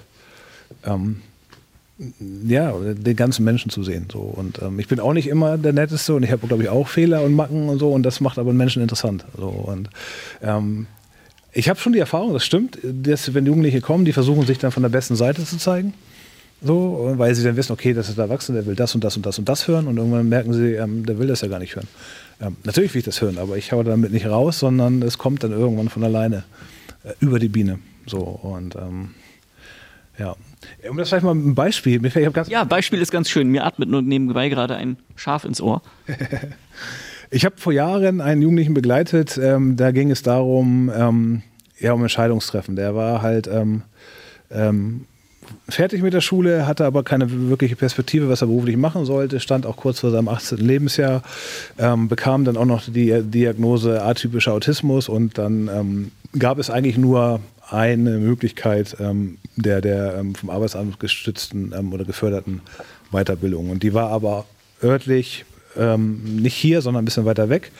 ähm, 0.85 1.21
ja, 2.47 2.73
den 2.73 3.15
ganzen 3.15 3.43
Menschen 3.43 3.71
zu 3.71 3.83
sehen. 3.83 4.07
So. 4.11 4.19
Und 4.19 4.61
ähm, 4.61 4.79
ich 4.79 4.87
bin 4.87 4.99
auch 4.99 5.13
nicht 5.13 5.27
immer 5.27 5.57
der 5.57 5.73
Netteste 5.73 6.13
und 6.13 6.23
ich 6.23 6.31
habe, 6.31 6.47
glaube 6.47 6.63
ich, 6.63 6.69
auch 6.69 6.87
Fehler 6.87 7.23
und 7.23 7.33
Macken 7.33 7.69
und 7.69 7.79
so 7.79 7.91
und 7.91 8.03
das 8.03 8.19
macht 8.19 8.37
aber 8.37 8.49
einen 8.49 8.57
Menschen 8.57 8.81
interessant. 8.81 9.25
So. 9.35 9.47
Und 9.47 9.89
ähm, 10.41 10.87
ich 11.53 11.69
habe 11.69 11.79
schon 11.79 11.93
die 11.93 11.99
Erfahrung, 11.99 12.33
das 12.33 12.45
stimmt, 12.45 12.77
dass 12.83 13.33
wenn 13.33 13.45
Jugendliche 13.45 13.81
kommen, 13.81 14.05
die 14.05 14.13
versuchen 14.13 14.45
sich 14.45 14.59
dann 14.59 14.71
von 14.71 14.83
der 14.83 14.89
besten 14.89 15.15
Seite 15.15 15.43
zu 15.43 15.57
zeigen. 15.57 15.93
So, 16.61 17.13
weil 17.17 17.35
sie 17.35 17.43
dann 17.43 17.55
wissen, 17.55 17.71
okay, 17.71 17.93
das 17.93 18.09
ist 18.09 18.17
der 18.17 18.25
Erwachsene, 18.25 18.59
der 18.59 18.65
will 18.65 18.75
das 18.75 18.95
und 18.95 19.03
das 19.03 19.15
und 19.15 19.25
das 19.25 19.37
und 19.37 19.47
das 19.47 19.67
hören 19.67 19.87
und 19.87 19.97
irgendwann 19.97 20.27
merken 20.27 20.53
sie, 20.53 20.73
ähm, 20.73 21.05
der 21.05 21.19
will 21.19 21.27
das 21.27 21.41
ja 21.41 21.47
gar 21.47 21.59
nicht 21.59 21.75
hören. 21.75 21.87
Ähm, 22.41 22.57
natürlich 22.63 22.93
will 22.95 22.99
ich 22.99 23.05
das 23.05 23.21
hören, 23.21 23.37
aber 23.37 23.57
ich 23.57 23.71
haue 23.71 23.83
damit 23.83 24.11
nicht 24.11 24.25
raus, 24.25 24.59
sondern 24.59 25.03
es 25.03 25.19
kommt 25.19 25.43
dann 25.43 25.51
irgendwann 25.51 25.89
von 25.89 26.03
alleine 26.03 26.43
äh, 27.03 27.13
über 27.19 27.37
die 27.37 27.47
Biene. 27.47 27.77
So 28.07 28.19
und 28.19 28.75
ähm, 28.75 29.11
ja. 30.17 30.35
Um 30.89 30.97
das 30.97 31.09
vielleicht 31.09 31.25
mal 31.25 31.35
ein 31.35 31.55
Beispiel. 31.55 32.01
ja, 32.47 32.63
Beispiel 32.63 33.01
ist 33.01 33.11
ganz 33.11 33.29
schön. 33.29 33.49
Mir 33.49 33.65
atmet 33.65 33.89
nur 33.89 34.01
nebenbei 34.01 34.49
gerade 34.49 34.75
ein 34.75 34.97
Schaf 35.15 35.45
ins 35.45 35.61
Ohr. 35.61 35.81
ich 37.29 37.45
habe 37.45 37.57
vor 37.57 37.73
Jahren 37.73 38.21
einen 38.21 38.41
Jugendlichen 38.41 38.73
begleitet, 38.73 39.37
ähm, 39.37 39.75
da 39.75 39.91
ging 39.91 40.11
es 40.11 40.23
darum, 40.23 40.91
ähm, 40.95 41.43
ja, 41.79 41.93
um 41.93 42.01
Entscheidungstreffen. 42.01 42.75
Der 42.75 42.95
war 42.95 43.21
halt 43.21 43.47
ähm, 43.47 43.83
ähm 44.49 45.05
fertig 45.69 46.01
mit 46.01 46.13
der 46.13 46.21
Schule, 46.21 46.67
hatte 46.67 46.85
aber 46.85 47.03
keine 47.03 47.49
wirkliche 47.49 47.75
Perspektive, 47.75 48.29
was 48.29 48.41
er 48.41 48.47
beruflich 48.47 48.77
machen 48.77 49.05
sollte, 49.05 49.39
stand 49.39 49.65
auch 49.65 49.77
kurz 49.77 49.99
vor 49.99 50.11
seinem 50.11 50.27
18. 50.27 50.57
Lebensjahr, 50.57 51.23
ähm, 51.77 52.07
bekam 52.07 52.45
dann 52.45 52.57
auch 52.57 52.65
noch 52.65 52.83
die 52.85 53.21
Diagnose 53.23 54.01
atypischer 54.03 54.53
Autismus 54.53 55.09
und 55.09 55.37
dann 55.37 55.69
ähm, 55.73 56.11
gab 56.37 56.59
es 56.59 56.69
eigentlich 56.69 56.97
nur 56.97 57.39
eine 57.69 58.17
Möglichkeit 58.17 58.97
ähm, 58.99 59.37
der, 59.55 59.81
der 59.81 60.15
ähm, 60.17 60.35
vom 60.35 60.49
Arbeitsamt 60.49 60.99
gestützten 60.99 61.73
ähm, 61.77 61.93
oder 61.93 62.05
geförderten 62.05 62.61
Weiterbildung. 63.11 63.69
Und 63.69 63.83
die 63.83 63.93
war 63.93 64.09
aber 64.09 64.45
örtlich 64.83 65.45
ähm, 65.77 66.37
nicht 66.41 66.55
hier, 66.55 66.81
sondern 66.81 67.03
ein 67.03 67.05
bisschen 67.05 67.25
weiter 67.25 67.49
weg. 67.49 67.71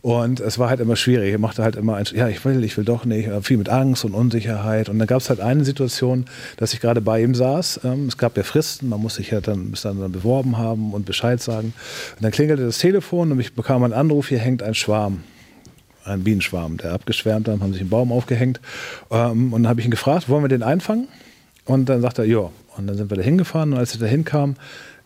Und 0.00 0.38
es 0.40 0.58
war 0.58 0.70
halt 0.70 0.80
immer 0.80 0.96
schwierig. 0.96 1.32
Er 1.32 1.38
machte 1.38 1.62
halt 1.62 1.76
immer, 1.76 1.96
ein, 1.96 2.04
ja, 2.14 2.28
ich 2.28 2.44
will, 2.44 2.62
ich 2.62 2.76
will 2.76 2.84
doch 2.84 3.04
nicht. 3.04 3.28
Viel 3.42 3.56
mit 3.56 3.68
Angst 3.68 4.04
und 4.04 4.14
Unsicherheit. 4.14 4.88
Und 4.88 4.98
dann 4.98 5.08
gab 5.08 5.20
es 5.20 5.28
halt 5.28 5.40
eine 5.40 5.64
Situation, 5.64 6.26
dass 6.56 6.72
ich 6.72 6.80
gerade 6.80 7.00
bei 7.00 7.22
ihm 7.22 7.34
saß. 7.34 7.80
Ähm, 7.84 8.06
es 8.06 8.16
gab 8.16 8.36
ja 8.36 8.42
Fristen, 8.42 8.88
man 8.88 9.00
muss 9.00 9.16
sich 9.16 9.30
ja 9.30 9.40
dann 9.40 9.70
bis 9.70 9.82
dann, 9.82 10.00
dann 10.00 10.12
beworben 10.12 10.56
haben 10.56 10.92
und 10.92 11.04
Bescheid 11.04 11.40
sagen. 11.40 11.72
Und 12.16 12.22
dann 12.22 12.30
klingelte 12.30 12.64
das 12.64 12.78
Telefon 12.78 13.32
und 13.32 13.40
ich 13.40 13.54
bekam 13.54 13.82
einen 13.82 13.92
Anruf, 13.92 14.28
hier 14.28 14.38
hängt 14.38 14.62
ein 14.62 14.74
Schwarm 14.74 15.22
ein 16.08 16.24
Bienenschwarm, 16.24 16.78
der 16.78 16.92
abgeschwärmt 16.92 17.48
hat, 17.48 17.60
haben 17.60 17.72
sich 17.72 17.82
einen 17.82 17.90
Baum 17.90 18.12
aufgehängt. 18.12 18.60
Ähm, 19.10 19.52
und 19.52 19.62
dann 19.62 19.70
habe 19.70 19.80
ich 19.80 19.86
ihn 19.86 19.90
gefragt, 19.90 20.28
wollen 20.28 20.44
wir 20.44 20.48
den 20.48 20.62
einfangen? 20.62 21.08
Und 21.64 21.88
dann 21.88 22.00
sagt 22.00 22.18
er, 22.18 22.24
ja. 22.24 22.50
Und 22.76 22.86
dann 22.86 22.96
sind 22.96 23.10
wir 23.10 23.16
da 23.16 23.22
hingefahren 23.22 23.72
und 23.72 23.78
als 23.78 23.92
ich 23.92 23.98
da 23.98 24.06
hinkam, 24.06 24.54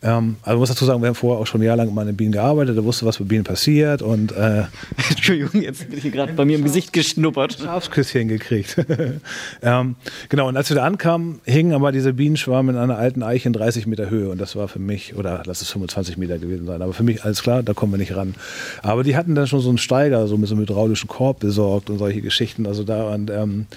ähm, 0.03 0.35
also 0.43 0.59
muss 0.59 0.69
dazu 0.69 0.83
sagen, 0.83 1.01
wir 1.01 1.07
haben 1.07 1.15
vorher 1.15 1.41
auch 1.41 1.47
schon 1.47 1.61
jahrelang 1.61 1.93
mal 1.93 2.07
in 2.07 2.15
Bienen 2.17 2.33
gearbeitet, 2.33 2.75
er 2.75 2.83
wusste, 2.83 3.05
was 3.05 3.19
mit 3.19 3.29
Bienen 3.29 3.45
passiert 3.45 4.01
und 4.01 4.33
äh, 4.33 4.63
Entschuldigung, 5.09 5.61
jetzt 5.61 5.89
bin 5.89 5.97
ich 5.97 6.11
gerade 6.11 6.33
bei 6.33 6.43
mir 6.43 6.57
im 6.57 6.63
Gesicht 6.63 6.91
geschnuppert. 6.91 7.59
Schafsküsschen 7.63 8.27
gekriegt. 8.27 8.75
ähm, 9.61 9.95
genau, 10.27 10.49
und 10.49 10.57
als 10.57 10.69
wir 10.69 10.75
da 10.75 10.83
ankamen, 10.83 11.39
hingen 11.45 11.73
aber 11.73 11.93
diese 11.93 12.13
Bienenschwarm 12.13 12.69
in 12.69 12.75
einer 12.75 12.97
alten 12.97 13.23
Eiche 13.23 13.47
in 13.47 13.53
30 13.53 13.87
Meter 13.87 14.09
Höhe 14.09 14.29
und 14.29 14.41
das 14.41 14.57
war 14.57 14.67
für 14.67 14.79
mich, 14.79 15.15
oder 15.15 15.43
lass 15.45 15.61
es 15.61 15.69
25 15.69 16.17
Meter 16.17 16.37
gewesen 16.37 16.65
sein, 16.65 16.81
aber 16.81 16.91
für 16.91 17.03
mich 17.03 17.23
alles 17.23 17.41
klar, 17.41 17.63
da 17.63 17.73
kommen 17.73 17.93
wir 17.93 17.97
nicht 17.97 18.15
ran. 18.15 18.35
Aber 18.81 19.03
die 19.03 19.15
hatten 19.15 19.35
dann 19.35 19.47
schon 19.47 19.61
so 19.61 19.69
einen 19.69 19.77
Steiger, 19.77 20.27
so 20.27 20.37
mit 20.37 20.49
so 20.49 20.55
einem 20.55 20.63
hydraulischen 20.63 21.07
Korb 21.07 21.39
besorgt 21.39 21.89
und 21.89 21.97
solche 21.97 22.21
Geschichten, 22.21 22.67
also 22.67 22.83
da 22.83 23.13
und 23.13 23.29
ähm, 23.29 23.67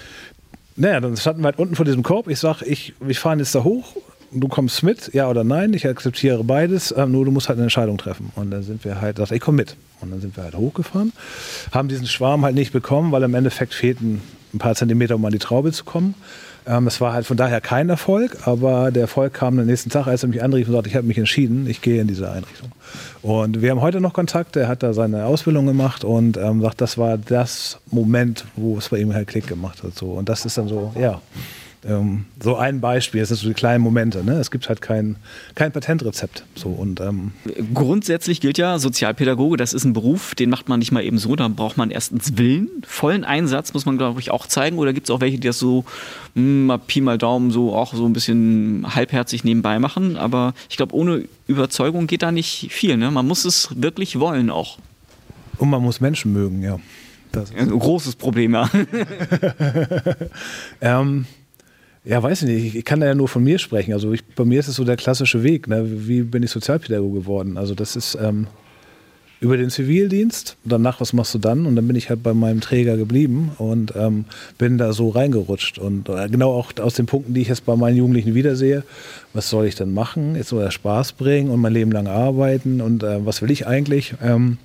naja, 0.75 0.99
dann 0.99 1.15
standen 1.17 1.41
wir 1.41 1.45
halt 1.45 1.57
unten 1.57 1.75
vor 1.75 1.85
diesem 1.85 2.03
Korb. 2.03 2.27
Ich 2.27 2.37
sag, 2.37 2.61
ich, 2.61 2.93
wir 2.99 3.15
fahren 3.15 3.39
jetzt 3.39 3.55
da 3.55 3.63
hoch 3.63 3.95
du 4.31 4.47
kommst 4.47 4.83
mit, 4.83 5.13
ja 5.13 5.29
oder 5.29 5.43
nein, 5.43 5.73
ich 5.73 5.87
akzeptiere 5.87 6.43
beides, 6.43 6.93
ähm, 6.95 7.11
nur 7.11 7.25
du 7.25 7.31
musst 7.31 7.49
halt 7.49 7.57
eine 7.57 7.63
Entscheidung 7.65 7.97
treffen. 7.97 8.31
Und 8.35 8.51
dann 8.51 8.63
sind 8.63 8.83
wir 8.85 9.01
halt, 9.01 9.19
dachte 9.19 9.35
ich, 9.35 9.41
komm 9.41 9.55
mit. 9.55 9.75
Und 10.01 10.11
dann 10.11 10.21
sind 10.21 10.35
wir 10.37 10.43
halt 10.43 10.55
hochgefahren, 10.55 11.11
haben 11.71 11.87
diesen 11.87 12.07
Schwarm 12.07 12.45
halt 12.45 12.55
nicht 12.55 12.71
bekommen, 12.71 13.11
weil 13.11 13.23
im 13.23 13.33
Endeffekt 13.33 13.73
fehlten 13.73 14.21
ein 14.53 14.59
paar 14.59 14.75
Zentimeter, 14.75 15.15
um 15.15 15.25
an 15.25 15.31
die 15.31 15.39
Traube 15.39 15.71
zu 15.71 15.83
kommen. 15.83 16.13
Ähm, 16.67 16.85
es 16.87 16.99
war 16.99 17.13
halt 17.13 17.25
von 17.25 17.37
daher 17.37 17.61
kein 17.61 17.89
Erfolg, 17.89 18.45
aber 18.45 18.91
der 18.91 19.03
Erfolg 19.03 19.33
kam 19.33 19.57
am 19.57 19.65
nächsten 19.65 19.89
Tag, 19.89 20.07
als 20.07 20.23
er 20.23 20.29
mich 20.29 20.43
anrief 20.43 20.67
und 20.67 20.73
sagte, 20.73 20.89
ich 20.89 20.95
habe 20.95 21.07
mich 21.07 21.17
entschieden, 21.17 21.65
ich 21.67 21.81
gehe 21.81 22.01
in 22.01 22.07
diese 22.07 22.29
Einrichtung. 22.29 22.71
Und 23.21 23.61
wir 23.61 23.71
haben 23.71 23.81
heute 23.81 24.01
noch 24.01 24.13
Kontakt, 24.13 24.55
er 24.55 24.67
hat 24.67 24.83
da 24.83 24.93
seine 24.93 25.25
Ausbildung 25.25 25.65
gemacht 25.65 26.03
und 26.03 26.37
ähm, 26.37 26.61
sagt, 26.61 26.81
das 26.81 26.97
war 26.97 27.17
das 27.17 27.79
Moment, 27.89 28.45
wo 28.55 28.77
es 28.77 28.89
bei 28.89 28.97
ihm 28.97 29.13
halt 29.13 29.27
Klick 29.27 29.47
gemacht 29.47 29.81
hat. 29.83 29.95
So. 29.95 30.07
Und 30.11 30.27
das 30.29 30.45
ist 30.45 30.57
dann 30.57 30.67
so, 30.67 30.93
ja, 30.99 31.21
ähm, 31.85 32.25
so 32.41 32.55
ein 32.55 32.81
Beispiel, 32.81 33.21
das 33.21 33.29
sind 33.29 33.37
so 33.37 33.47
die 33.47 33.53
kleinen 33.53 33.83
Momente. 33.83 34.23
Ne? 34.23 34.33
Es 34.33 34.51
gibt 34.51 34.67
halt 34.67 34.81
kein, 34.81 35.17
kein 35.55 35.71
Patentrezept. 35.71 36.43
So, 36.55 36.69
und, 36.69 36.99
ähm 36.99 37.31
Grundsätzlich 37.73 38.41
gilt 38.41 38.57
ja, 38.57 38.79
Sozialpädagoge, 38.79 39.57
das 39.57 39.73
ist 39.73 39.85
ein 39.85 39.93
Beruf, 39.93 40.33
den 40.35 40.49
macht 40.49 40.69
man 40.69 40.79
nicht 40.79 40.91
mal 40.91 41.03
eben 41.03 41.17
so, 41.17 41.35
da 41.35 41.47
braucht 41.47 41.77
man 41.77 41.91
erstens 41.91 42.37
Willen, 42.37 42.69
vollen 42.85 43.23
Einsatz 43.23 43.73
muss 43.73 43.85
man, 43.85 43.97
glaube 43.97 44.19
ich, 44.19 44.31
auch 44.31 44.47
zeigen. 44.47 44.77
Oder 44.79 44.93
gibt 44.93 45.07
es 45.07 45.11
auch 45.11 45.21
welche, 45.21 45.37
die 45.37 45.47
das 45.47 45.59
so 45.59 45.85
hm, 46.35 46.65
mal 46.65 46.79
Pi 46.79 47.01
mal 47.01 47.17
Daumen 47.17 47.51
so 47.51 47.75
auch 47.75 47.93
so 47.93 48.05
ein 48.05 48.13
bisschen 48.13 48.85
halbherzig 48.95 49.43
nebenbei 49.43 49.79
machen. 49.79 50.17
Aber 50.17 50.53
ich 50.69 50.77
glaube, 50.77 50.95
ohne 50.95 51.25
Überzeugung 51.47 52.07
geht 52.07 52.23
da 52.23 52.31
nicht 52.31 52.69
viel. 52.71 52.97
Ne? 52.97 53.11
Man 53.11 53.27
muss 53.27 53.45
es 53.45 53.69
wirklich 53.75 54.19
wollen 54.19 54.49
auch. 54.49 54.79
Und 55.57 55.69
man 55.69 55.81
muss 55.81 56.01
Menschen 56.01 56.33
mögen, 56.33 56.61
ja. 56.61 56.79
Das 57.31 57.49
ist 57.51 57.57
ein 57.57 57.69
großes 57.69 58.15
Problem, 58.15 58.53
ja. 58.53 58.69
ähm, 60.81 61.25
ja, 62.07 62.23
weiß 62.23 62.43
ich 62.43 62.47
nicht. 62.47 62.75
Ich 62.75 62.85
kann 62.85 63.01
da 63.01 63.05
ja 63.05 63.15
nur 63.15 63.27
von 63.27 63.43
mir 63.43 63.59
sprechen. 63.59 63.91
Also 63.91 64.13
ich, 64.13 64.23
bei 64.23 64.45
mir 64.45 64.59
ist 64.59 64.69
es 64.69 64.75
so 64.75 64.85
der 64.85 64.95
klassische 64.95 65.43
Weg. 65.43 65.67
Ne? 65.67 66.07
Wie 66.07 66.21
bin 66.21 66.41
ich 66.41 66.51
Sozialpädagoge 66.51 67.19
geworden? 67.19 67.57
Also 67.57 67.75
das 67.75 67.97
ist 67.97 68.17
ähm, 68.21 68.47
über 69.41 69.57
den 69.57 69.69
Zivildienst. 69.69 70.55
Danach, 70.63 71.01
was 71.01 71.11
machst 71.11 71.33
du 71.33 71.39
dann? 71.39 71.65
Und 71.65 71.75
dann 71.75 71.85
bin 71.85 71.97
ich 71.97 72.09
halt 72.09 72.23
bei 72.23 72.33
meinem 72.33 72.61
Träger 72.61 72.95
geblieben 72.95 73.51
und 73.57 73.93
ähm, 73.97 74.23
bin 74.57 74.77
da 74.77 74.93
so 74.93 75.09
reingerutscht. 75.09 75.79
Und 75.79 76.07
äh, 76.07 76.29
genau 76.29 76.53
auch 76.53 76.71
aus 76.79 76.93
den 76.93 77.07
Punkten, 77.07 77.33
die 77.33 77.41
ich 77.41 77.49
jetzt 77.49 77.65
bei 77.65 77.75
meinen 77.75 77.97
Jugendlichen 77.97 78.35
wiedersehe. 78.35 78.83
Was 79.33 79.49
soll 79.49 79.65
ich 79.65 79.75
denn 79.75 79.93
machen? 79.93 80.35
Jetzt 80.35 80.49
soll 80.49 80.63
er 80.63 80.71
Spaß 80.71 81.11
bringen 81.11 81.51
und 81.51 81.59
mein 81.59 81.73
Leben 81.73 81.91
lang 81.91 82.07
arbeiten. 82.07 82.79
Und 82.79 83.03
äh, 83.03 83.25
was 83.25 83.41
will 83.41 83.51
ich 83.51 83.67
eigentlich? 83.67 84.13
Ähm, 84.23 84.59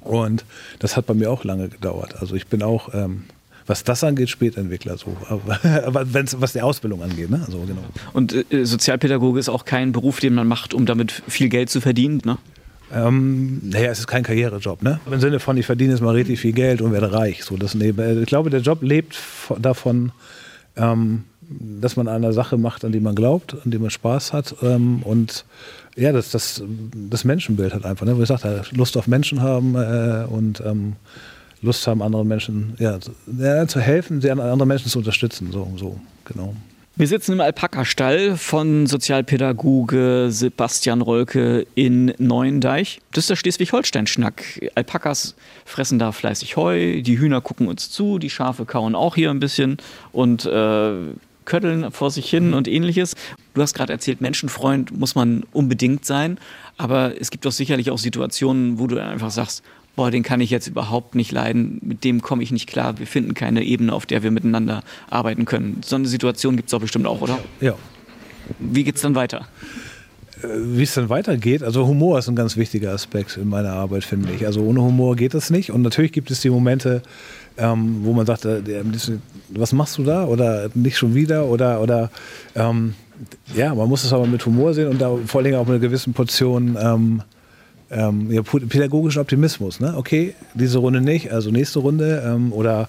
und 0.00 0.46
das 0.78 0.96
hat 0.96 1.04
bei 1.04 1.12
mir 1.12 1.30
auch 1.30 1.44
lange 1.44 1.68
gedauert. 1.68 2.14
Also 2.18 2.34
ich 2.34 2.46
bin 2.46 2.62
auch 2.62 2.94
ähm, 2.94 3.24
was 3.68 3.84
das 3.84 4.02
angeht, 4.02 4.30
Spätentwickler 4.30 4.96
so. 4.96 5.16
Aber, 5.28 6.12
wenn's, 6.12 6.36
was 6.40 6.52
die 6.52 6.62
Ausbildung 6.62 7.02
angeht, 7.02 7.30
ne? 7.30 7.42
Also, 7.46 7.58
genau. 7.60 7.84
Und 8.12 8.52
äh, 8.52 8.64
Sozialpädagoge 8.64 9.38
ist 9.38 9.48
auch 9.48 9.64
kein 9.64 9.92
Beruf, 9.92 10.20
den 10.20 10.34
man 10.34 10.48
macht, 10.48 10.74
um 10.74 10.86
damit 10.86 11.22
viel 11.28 11.48
Geld 11.48 11.70
zu 11.70 11.80
verdienen, 11.80 12.20
ne? 12.24 12.38
Ähm, 12.90 13.60
naja, 13.62 13.90
es 13.90 13.98
ist 13.98 14.06
kein 14.06 14.22
Karrierejob, 14.22 14.82
ne? 14.82 14.98
Im 15.10 15.20
Sinne 15.20 15.40
von, 15.40 15.56
ich 15.58 15.66
verdiene 15.66 15.92
jetzt 15.92 16.00
mal 16.00 16.14
richtig 16.14 16.40
viel 16.40 16.52
Geld 16.52 16.80
und 16.80 16.92
werde 16.92 17.12
reich. 17.12 17.44
So, 17.44 17.56
das, 17.56 17.74
ich 17.74 18.26
glaube, 18.26 18.48
der 18.48 18.60
Job 18.60 18.82
lebt 18.82 19.18
davon, 19.58 20.12
ähm, 20.76 21.24
dass 21.50 21.96
man 21.96 22.08
eine 22.08 22.32
Sache 22.32 22.56
macht, 22.56 22.84
an 22.84 22.92
die 22.92 23.00
man 23.00 23.14
glaubt, 23.14 23.56
an 23.64 23.70
die 23.70 23.78
man 23.78 23.90
Spaß 23.90 24.32
hat 24.32 24.56
ähm, 24.62 25.02
und 25.02 25.44
ja, 25.96 26.12
das, 26.12 26.30
das, 26.30 26.62
das 27.10 27.24
Menschenbild 27.24 27.74
hat 27.74 27.84
einfach, 27.84 28.06
ne? 28.06 28.16
Wie 28.16 28.20
gesagt, 28.20 28.44
Lust 28.72 28.96
auf 28.96 29.06
Menschen 29.06 29.42
haben 29.42 29.74
äh, 29.74 30.24
und 30.28 30.62
ähm, 30.64 30.94
Lust 31.62 31.86
haben, 31.86 32.02
anderen 32.02 32.28
Menschen 32.28 32.74
ja, 32.78 32.98
zu 33.66 33.80
helfen, 33.80 34.20
sie 34.20 34.30
andere 34.30 34.66
Menschen 34.66 34.88
zu 34.88 34.98
unterstützen. 34.98 35.50
So, 35.52 35.70
so 35.76 36.00
genau. 36.24 36.54
Wir 36.98 37.06
sitzen 37.06 37.34
im 37.34 37.40
Alpaka-Stall 37.40 38.36
von 38.36 38.88
Sozialpädagoge 38.88 40.30
Sebastian 40.30 41.00
Rolke 41.00 41.64
in 41.76 42.12
Neuendeich. 42.18 43.00
Das 43.12 43.22
ist 43.22 43.30
der 43.30 43.36
Schleswig-Holstein-Schnack. 43.36 44.68
Alpakas 44.74 45.36
fressen 45.64 46.00
da 46.00 46.10
fleißig 46.10 46.56
Heu, 46.56 47.00
die 47.02 47.18
Hühner 47.20 47.40
gucken 47.40 47.68
uns 47.68 47.88
zu, 47.92 48.18
die 48.18 48.30
Schafe 48.30 48.64
kauen 48.64 48.96
auch 48.96 49.14
hier 49.14 49.30
ein 49.30 49.38
bisschen 49.38 49.76
und 50.10 50.44
äh, 50.44 50.90
kötteln 51.44 51.92
vor 51.92 52.10
sich 52.10 52.28
hin 52.28 52.52
und 52.52 52.66
ähnliches. 52.66 53.14
Du 53.54 53.62
hast 53.62 53.74
gerade 53.74 53.92
erzählt, 53.92 54.20
Menschenfreund 54.20 54.98
muss 54.98 55.14
man 55.14 55.44
unbedingt 55.52 56.04
sein, 56.04 56.38
aber 56.78 57.20
es 57.20 57.30
gibt 57.30 57.44
doch 57.44 57.52
sicherlich 57.52 57.92
auch 57.92 57.98
Situationen, 57.98 58.80
wo 58.80 58.88
du 58.88 59.00
einfach 59.00 59.30
sagst, 59.30 59.62
boah, 59.98 60.12
den 60.12 60.22
kann 60.22 60.40
ich 60.40 60.50
jetzt 60.50 60.68
überhaupt 60.68 61.16
nicht 61.16 61.32
leiden, 61.32 61.80
mit 61.82 62.04
dem 62.04 62.22
komme 62.22 62.44
ich 62.44 62.52
nicht 62.52 62.68
klar, 62.68 63.00
wir 63.00 63.06
finden 63.08 63.34
keine 63.34 63.64
Ebene, 63.64 63.92
auf 63.92 64.06
der 64.06 64.22
wir 64.22 64.30
miteinander 64.30 64.84
arbeiten 65.10 65.44
können. 65.44 65.80
So 65.84 65.96
eine 65.96 66.06
Situation 66.06 66.54
gibt 66.54 66.68
es 66.68 66.70
doch 66.70 66.80
bestimmt 66.80 67.04
auch, 67.08 67.20
oder? 67.20 67.36
Ja. 67.60 67.74
Wie 68.60 68.84
geht 68.84 68.94
es 68.94 69.02
dann 69.02 69.16
weiter? 69.16 69.48
Äh, 70.40 70.46
wie 70.46 70.84
es 70.84 70.94
dann 70.94 71.08
weitergeht, 71.08 71.64
also 71.64 71.84
Humor 71.84 72.20
ist 72.20 72.28
ein 72.28 72.36
ganz 72.36 72.56
wichtiger 72.56 72.92
Aspekt 72.92 73.36
in 73.38 73.48
meiner 73.48 73.72
Arbeit, 73.72 74.04
finde 74.04 74.32
ich. 74.32 74.46
Also 74.46 74.62
ohne 74.62 74.82
Humor 74.82 75.16
geht 75.16 75.34
das 75.34 75.50
nicht. 75.50 75.72
Und 75.72 75.82
natürlich 75.82 76.12
gibt 76.12 76.30
es 76.30 76.42
die 76.42 76.50
Momente, 76.50 77.02
ähm, 77.56 78.02
wo 78.02 78.12
man 78.12 78.24
sagt, 78.24 78.44
äh, 78.44 78.62
was 79.48 79.72
machst 79.72 79.98
du 79.98 80.04
da? 80.04 80.26
Oder 80.26 80.70
nicht 80.74 80.96
schon 80.96 81.16
wieder? 81.16 81.46
Oder, 81.46 81.80
oder 81.80 82.12
ähm, 82.54 82.94
ja, 83.52 83.74
man 83.74 83.88
muss 83.88 84.04
es 84.04 84.12
aber 84.12 84.28
mit 84.28 84.46
Humor 84.46 84.74
sehen 84.74 84.90
und 84.90 85.00
da 85.00 85.16
vor 85.26 85.40
allem 85.40 85.56
auch 85.56 85.66
mit 85.66 85.70
einer 85.70 85.80
gewissen 85.80 86.12
Portion 86.12 86.78
ähm, 86.80 87.22
ähm, 87.90 88.30
ja, 88.30 88.42
pädagogischen 88.42 89.20
Optimismus. 89.20 89.80
Ne? 89.80 89.94
Okay, 89.96 90.34
diese 90.54 90.78
Runde 90.78 91.00
nicht, 91.00 91.32
also 91.32 91.50
nächste 91.50 91.78
Runde. 91.80 92.22
Ähm, 92.26 92.52
oder 92.52 92.88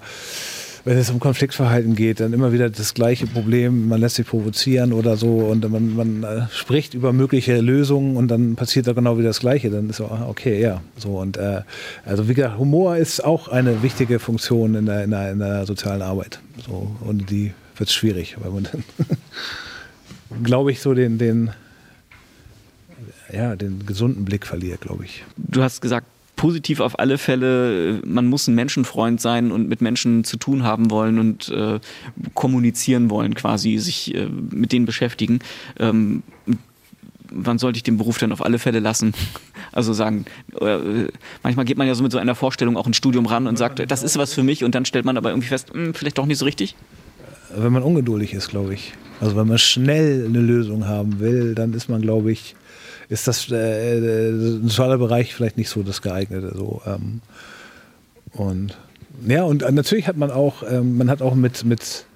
wenn 0.84 0.96
es 0.96 1.10
um 1.10 1.20
Konfliktverhalten 1.20 1.94
geht, 1.94 2.20
dann 2.20 2.32
immer 2.32 2.52
wieder 2.52 2.70
das 2.70 2.94
gleiche 2.94 3.26
Problem, 3.26 3.88
man 3.88 4.00
lässt 4.00 4.16
sich 4.16 4.26
provozieren 4.26 4.92
oder 4.92 5.16
so 5.16 5.38
und 5.38 5.68
man, 5.70 5.94
man 5.94 6.22
äh, 6.22 6.42
spricht 6.52 6.94
über 6.94 7.12
mögliche 7.12 7.60
Lösungen 7.60 8.16
und 8.16 8.28
dann 8.28 8.56
passiert 8.56 8.86
da 8.86 8.92
genau 8.92 9.18
wieder 9.18 9.28
das 9.28 9.40
Gleiche. 9.40 9.70
Dann 9.70 9.90
ist 9.90 9.96
so, 9.96 10.06
ah, 10.06 10.26
okay, 10.28 10.60
ja. 10.60 10.80
So, 10.96 11.18
und 11.18 11.36
äh, 11.36 11.62
also 12.04 12.28
wie 12.28 12.34
gesagt, 12.34 12.58
Humor 12.58 12.96
ist 12.96 13.24
auch 13.24 13.48
eine 13.48 13.82
wichtige 13.82 14.18
Funktion 14.18 14.74
in 14.74 14.86
der, 14.86 15.04
in 15.04 15.10
der, 15.10 15.32
in 15.32 15.38
der 15.38 15.66
sozialen 15.66 16.02
Arbeit. 16.02 16.40
So, 16.66 16.96
und 17.00 17.30
die 17.30 17.52
wird 17.76 17.88
es 17.88 17.94
schwierig, 17.94 18.36
weil 18.40 18.50
man 18.50 18.68
dann, 18.70 18.84
glaube 20.42 20.72
ich, 20.72 20.80
so 20.80 20.94
den, 20.94 21.18
den 21.18 21.50
ja, 23.32 23.56
den 23.56 23.86
gesunden 23.86 24.24
Blick 24.24 24.46
verliert, 24.46 24.82
glaube 24.82 25.04
ich. 25.04 25.24
Du 25.36 25.62
hast 25.62 25.80
gesagt, 25.80 26.06
positiv 26.40 26.80
auf 26.80 26.98
alle 26.98 27.18
Fälle, 27.18 28.00
man 28.04 28.26
muss 28.26 28.48
ein 28.48 28.54
Menschenfreund 28.54 29.20
sein 29.20 29.52
und 29.52 29.68
mit 29.68 29.82
Menschen 29.82 30.24
zu 30.24 30.38
tun 30.38 30.62
haben 30.62 30.90
wollen 30.90 31.18
und 31.18 31.50
äh, 31.50 31.80
kommunizieren 32.32 33.10
wollen, 33.10 33.34
quasi 33.34 33.76
sich 33.76 34.14
äh, 34.14 34.26
mit 34.26 34.72
denen 34.72 34.86
beschäftigen. 34.86 35.40
Ähm, 35.78 36.22
wann 37.30 37.58
sollte 37.58 37.76
ich 37.76 37.82
den 37.82 37.98
Beruf 37.98 38.16
denn 38.16 38.32
auf 38.32 38.42
alle 38.42 38.58
Fälle 38.58 38.80
lassen? 38.80 39.12
Also 39.72 39.92
sagen, 39.92 40.24
äh, 40.60 40.78
manchmal 41.44 41.64
geht 41.64 41.78
man 41.78 41.86
ja 41.86 41.94
so 41.94 42.02
mit 42.02 42.10
so 42.10 42.18
einer 42.18 42.34
Vorstellung 42.34 42.76
auch 42.76 42.88
ins 42.88 42.96
Studium 42.96 43.26
ran 43.26 43.46
und 43.46 43.56
sagt, 43.56 43.88
das 43.88 44.02
ist 44.02 44.18
was 44.18 44.34
für 44.34 44.42
mich 44.42 44.64
und 44.64 44.74
dann 44.74 44.84
stellt 44.84 45.04
man 45.04 45.16
aber 45.16 45.30
irgendwie 45.30 45.46
fest, 45.46 45.72
mh, 45.72 45.84
hm, 45.84 45.94
vielleicht 45.94 46.18
doch 46.18 46.26
nicht 46.26 46.38
so 46.38 46.44
richtig. 46.44 46.74
Wenn 47.54 47.72
man 47.72 47.84
ungeduldig 47.84 48.34
ist, 48.34 48.48
glaube 48.48 48.74
ich. 48.74 48.94
Also 49.20 49.36
wenn 49.36 49.46
man 49.46 49.58
schnell 49.58 50.26
eine 50.26 50.40
Lösung 50.40 50.88
haben 50.88 51.20
will, 51.20 51.54
dann 51.54 51.72
ist 51.72 51.88
man, 51.88 52.02
glaube 52.02 52.32
ich, 52.32 52.56
ist 53.10 53.26
das 53.26 53.50
äh, 53.50 54.32
soziale 54.62 54.96
Bereich 54.96 55.34
vielleicht 55.34 55.58
nicht 55.58 55.68
so 55.68 55.82
das 55.82 56.00
geeignete. 56.00 56.54
So, 56.56 56.80
ähm, 56.86 57.20
und 58.32 58.78
ja, 59.26 59.42
und 59.42 59.68
natürlich 59.74 60.06
hat 60.06 60.16
man 60.16 60.30
auch, 60.30 60.62
ähm, 60.62 60.96
man 60.96 61.10
hat 61.10 61.20
auch 61.20 61.34
mit, 61.34 61.64
mit 61.64 62.06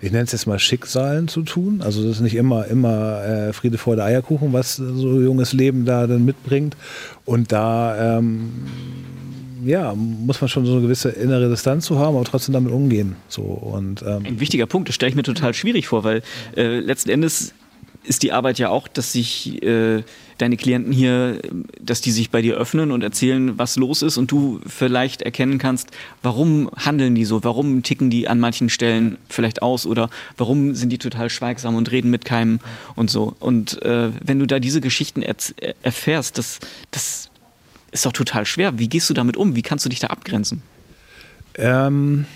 ich 0.00 0.12
nenne 0.12 0.24
es 0.24 0.32
jetzt 0.32 0.46
mal 0.46 0.58
Schicksalen 0.58 1.28
zu 1.28 1.42
tun. 1.42 1.82
Also 1.82 2.02
das 2.02 2.16
ist 2.16 2.20
nicht 2.20 2.36
immer, 2.36 2.66
immer 2.66 3.24
äh, 3.24 3.52
Friede, 3.52 3.78
Freude, 3.78 4.04
Eierkuchen, 4.04 4.52
was 4.52 4.76
so 4.76 5.20
junges 5.20 5.52
Leben 5.52 5.84
da 5.84 6.06
dann 6.06 6.24
mitbringt. 6.24 6.76
Und 7.24 7.52
da 7.52 8.18
ähm, 8.18 8.50
ja, 9.64 9.94
muss 9.94 10.40
man 10.40 10.48
schon 10.48 10.66
so 10.66 10.72
eine 10.72 10.82
gewisse 10.82 11.08
innere 11.10 11.48
Distanz 11.48 11.86
zu 11.86 11.98
haben, 11.98 12.16
aber 12.16 12.24
trotzdem 12.24 12.52
damit 12.52 12.72
umgehen. 12.72 13.16
So, 13.28 13.42
und, 13.42 14.02
ähm 14.02 14.24
Ein 14.24 14.40
wichtiger 14.40 14.66
Punkt, 14.66 14.88
das 14.88 14.94
stelle 14.94 15.10
ich 15.10 15.16
mir 15.16 15.22
total 15.22 15.54
schwierig 15.54 15.88
vor, 15.88 16.04
weil 16.04 16.22
äh, 16.56 16.80
letzten 16.80 17.10
Endes 17.10 17.54
ist 18.04 18.22
die 18.22 18.32
Arbeit 18.32 18.58
ja 18.58 18.68
auch, 18.68 18.88
dass 18.88 19.12
sich 19.12 19.62
äh, 19.62 20.02
deine 20.38 20.56
Klienten 20.56 20.92
hier, 20.92 21.40
dass 21.80 22.00
die 22.00 22.10
sich 22.10 22.30
bei 22.30 22.42
dir 22.42 22.56
öffnen 22.56 22.90
und 22.90 23.02
erzählen, 23.02 23.58
was 23.58 23.76
los 23.76 24.02
ist 24.02 24.16
und 24.16 24.30
du 24.30 24.60
vielleicht 24.66 25.22
erkennen 25.22 25.58
kannst, 25.58 25.90
warum 26.22 26.70
handeln 26.76 27.14
die 27.14 27.24
so, 27.24 27.44
warum 27.44 27.82
ticken 27.82 28.10
die 28.10 28.28
an 28.28 28.40
manchen 28.40 28.68
Stellen 28.68 29.18
vielleicht 29.28 29.62
aus 29.62 29.86
oder 29.86 30.10
warum 30.36 30.74
sind 30.74 30.90
die 30.90 30.98
total 30.98 31.30
schweigsam 31.30 31.76
und 31.76 31.90
reden 31.90 32.10
mit 32.10 32.24
keinem 32.24 32.60
und 32.94 33.10
so. 33.10 33.34
Und 33.40 33.82
äh, 33.82 34.10
wenn 34.22 34.38
du 34.38 34.46
da 34.46 34.58
diese 34.58 34.80
Geschichten 34.80 35.22
erfährst, 35.82 36.38
das, 36.38 36.60
das 36.90 37.30
ist 37.92 38.06
doch 38.06 38.12
total 38.12 38.44
schwer. 38.44 38.78
Wie 38.78 38.88
gehst 38.88 39.08
du 39.08 39.14
damit 39.14 39.36
um? 39.36 39.56
Wie 39.56 39.62
kannst 39.62 39.84
du 39.84 39.88
dich 39.88 40.00
da 40.00 40.08
abgrenzen? 40.08 40.62
Ähm, 41.56 42.26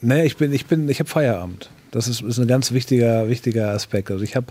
naja, 0.00 0.24
ich 0.24 0.36
bin, 0.36 0.52
ich 0.52 0.66
bin, 0.66 0.88
ich 0.88 1.00
habe 1.00 1.10
Feierabend. 1.10 1.70
Das 1.90 2.08
ist, 2.08 2.22
ist 2.22 2.38
ein 2.38 2.46
ganz 2.46 2.72
wichtiger, 2.72 3.28
wichtiger 3.28 3.70
Aspekt. 3.70 4.10
Also 4.10 4.24
ich 4.24 4.36
habe 4.36 4.46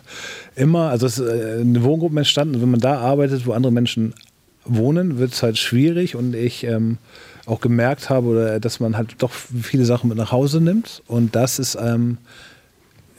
immer, 0.56 0.90
also 0.90 1.06
es 1.06 1.20
ist 1.20 1.28
äh, 1.28 1.62
eine 1.62 1.84
Wohngruppe 1.84 2.18
entstanden, 2.18 2.62
wenn 2.62 2.72
man 2.72 2.80
da 2.80 2.98
arbeitet, 2.98 3.46
wo 3.46 3.54
andere 3.54 3.72
Menschen 3.72 4.14
wohnen, 4.66 5.18
wird 5.18 5.34
es 5.34 5.44
halt 5.44 5.58
schwierig 5.58 6.16
und 6.16 6.36
ich 6.36 6.64
ähm, 6.64 6.98
auch 7.46 7.62
gemerkt 7.62 8.10
habe, 8.10 8.28
oder, 8.28 8.60
dass 8.60 8.80
man 8.80 8.98
halt 8.98 9.16
doch 9.20 9.32
viele 9.32 9.86
Sachen 9.86 10.10
mit 10.10 10.18
nach 10.18 10.32
Hause 10.32 10.60
nimmt 10.62 11.02
und 11.08 11.36
das 11.36 11.60
ist, 11.60 11.78
ähm, 11.80 12.18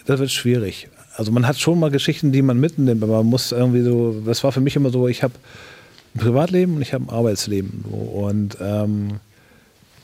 das 0.05 0.19
wird 0.21 0.31
schwierig. 0.31 0.89
also 1.17 1.33
man 1.33 1.47
hat 1.47 1.59
schon 1.59 1.81
mal 1.81 1.91
Geschichten, 1.91 2.33
die 2.33 2.43
man 2.43 2.61
mitnimmt, 2.61 3.03
aber 3.03 3.19
man 3.19 3.27
muss 3.27 3.53
irgendwie 3.53 3.83
so, 3.83 4.23
das 4.25 4.45
war 4.45 4.53
für 4.53 4.61
mich 4.61 4.77
immer 4.77 4.91
so, 4.91 5.09
ich 5.09 5.23
habe 5.23 5.35
ein 6.15 6.21
Privatleben 6.21 6.77
und 6.77 6.83
ich 6.83 6.93
habe 6.93 7.05
ein 7.05 7.11
Arbeitsleben. 7.11 7.85
Und 7.91 8.57
ähm, 8.61 9.21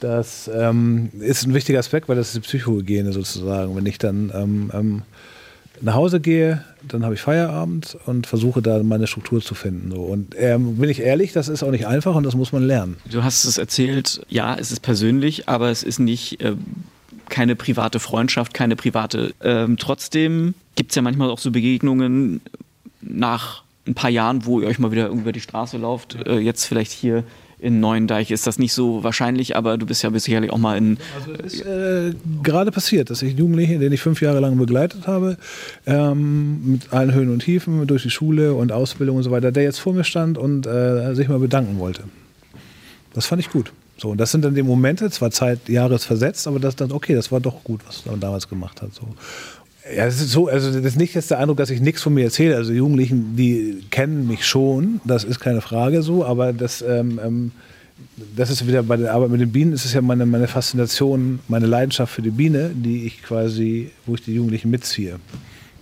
das 0.00 0.50
ähm, 0.52 1.11
ist 1.20 1.46
ein 1.46 1.54
wichtiger 1.54 1.78
Aspekt, 1.78 2.09
weil 2.09 2.16
das 2.16 2.28
ist 2.28 2.37
die 2.37 2.40
Psychohygiene 2.40 3.12
sozusagen. 3.12 3.74
Wenn 3.76 3.87
ich 3.87 3.98
dann 3.98 4.33
ähm, 4.35 4.70
ähm 4.72 5.02
nach 5.80 5.94
Hause 5.94 6.20
gehe, 6.20 6.64
dann 6.87 7.04
habe 7.04 7.14
ich 7.14 7.20
Feierabend 7.20 7.96
und 8.07 8.26
versuche 8.26 8.62
da 8.62 8.83
meine 8.83 9.07
Struktur 9.07 9.40
zu 9.40 9.54
finden. 9.54 9.90
So. 9.90 10.02
Und 10.02 10.35
ähm, 10.38 10.76
bin 10.76 10.88
ich 10.88 11.00
ehrlich, 11.00 11.33
das 11.33 11.48
ist 11.48 11.62
auch 11.62 11.70
nicht 11.70 11.87
einfach 11.87 12.14
und 12.14 12.24
das 12.24 12.35
muss 12.35 12.52
man 12.52 12.62
lernen. 12.62 12.96
Du 13.11 13.24
hast 13.24 13.44
es 13.44 13.59
erzählt, 13.59 14.24
ja, 14.28 14.54
es 14.54 14.70
ist 14.70 14.80
persönlich, 14.80 15.48
aber 15.48 15.70
es 15.70 15.83
ist 15.83 15.98
nicht 15.98 16.40
äh, 16.40 16.54
keine 17.28 17.57
private 17.57 17.98
Freundschaft, 17.98 18.54
keine 18.54 18.76
private. 18.76 19.35
Ähm, 19.42 19.76
trotzdem 19.76 20.54
gibt 20.76 20.92
es 20.92 20.96
ja 20.96 21.02
manchmal 21.02 21.30
auch 21.30 21.38
so 21.38 21.50
Begegnungen 21.50 22.40
nach 23.00 23.62
ein 23.87 23.94
paar 23.94 24.11
Jahren, 24.11 24.46
wo 24.46 24.61
ihr 24.61 24.68
euch 24.68 24.78
mal 24.78 24.92
wieder 24.92 25.09
über 25.09 25.33
die 25.33 25.40
Straße 25.40 25.76
lauft. 25.76 26.16
Äh, 26.26 26.38
jetzt 26.38 26.64
vielleicht 26.64 26.92
hier 26.92 27.24
in 27.64 27.81
Neuendeich 27.81 28.31
ist 28.31 28.46
das 28.46 28.59
nicht 28.59 28.74
so 28.74 29.03
wahrscheinlich, 29.03 29.57
aber 29.57 29.79
du 29.79 29.87
bist 29.87 30.03
ja 30.03 30.11
sicherlich 30.18 30.53
auch 30.53 30.59
mal 30.59 30.77
in. 30.77 30.98
Also 31.18 31.33
es 31.42 31.55
ist 31.55 31.66
äh, 31.66 32.12
gerade 32.42 32.70
passiert, 32.70 33.09
dass 33.09 33.22
ich 33.22 33.38
Jugendliche, 33.38 33.79
den 33.79 33.90
ich 33.92 34.03
fünf 34.03 34.20
Jahre 34.20 34.40
lang 34.40 34.57
begleitet 34.59 35.07
habe, 35.07 35.38
ähm, 35.87 36.72
mit 36.72 36.92
allen 36.92 37.14
Höhen 37.14 37.31
und 37.31 37.40
Tiefen 37.40 37.87
durch 37.87 38.03
die 38.03 38.11
Schule 38.11 38.55
und 38.55 38.70
Ausbildung 38.70 39.16
und 39.16 39.22
so 39.22 39.31
weiter, 39.31 39.50
der 39.50 39.62
jetzt 39.62 39.79
vor 39.79 39.94
mir 39.94 40.05
stand 40.05 40.37
und 40.37 40.66
äh, 40.66 41.14
sich 41.14 41.29
mal 41.29 41.38
bedanken 41.38 41.79
wollte. 41.79 42.05
Das 43.14 43.27
fand 43.27 43.40
ich 43.40 43.50
gut. 43.50 43.72
So, 43.96 44.11
und 44.11 44.18
das 44.18 44.33
sind 44.33 44.44
dann 44.44 44.55
die 44.55 44.62
Momente, 44.62 45.09
zwar 45.11 45.31
Zeit, 45.31 45.68
Jahres 45.68 46.05
versetzt, 46.05 46.46
aber 46.46 46.59
das 46.59 46.77
dann, 46.77 46.92
okay, 46.92 47.14
das 47.14 47.33
war 47.33 47.40
doch 47.40 47.64
gut, 47.64 47.81
was 47.87 48.05
man 48.05 48.20
damals 48.20 48.48
gemacht 48.48 48.83
hat. 48.83 48.92
So. 48.92 49.03
Ja, 49.92 50.07
das 50.07 50.20
ist 50.20 50.31
so, 50.31 50.49
also 50.49 50.73
das 50.73 50.92
ist 50.92 50.97
nicht 50.97 51.14
jetzt 51.14 51.31
der 51.31 51.38
Eindruck, 51.38 51.59
dass 51.59 51.68
ich 51.68 51.81
nichts 51.81 52.03
von 52.03 52.14
mir 52.14 52.25
erzähle. 52.25 52.57
Also 52.57 52.73
Jugendlichen, 52.73 53.37
die 53.37 53.85
kennen 53.90 54.27
mich 54.27 54.47
schon, 54.47 55.01
das 55.05 55.25
ist 55.25 55.40
keine 55.40 55.61
Frage 55.61 56.03
so, 56.03 56.25
aber 56.25 56.55
das, 56.55 56.81
ähm, 56.81 57.20
ähm, 57.23 57.53
das 58.35 58.49
ist 58.49 58.66
wieder 58.66 58.83
bei 58.83 58.97
der 58.97 59.12
Arbeit 59.12 59.31
mit 59.31 59.42
den 59.42 59.53
Bienen, 59.53 59.75
ist 59.75 59.85
es 59.85 59.92
ja 59.92 60.01
meine, 60.01 60.25
meine 60.25 60.49
Faszination, 60.49 61.40
meine 61.49 61.66
Leidenschaft 61.66 62.14
für 62.14 62.23
die 62.23 62.31
Biene, 62.31 62.70
die 62.75 63.05
ich 63.05 63.23
quasi, 63.23 63.90
wo 64.07 64.14
ich 64.14 64.23
die 64.23 64.35
Jugendlichen 64.35 64.70
mitziehe. 64.70 65.18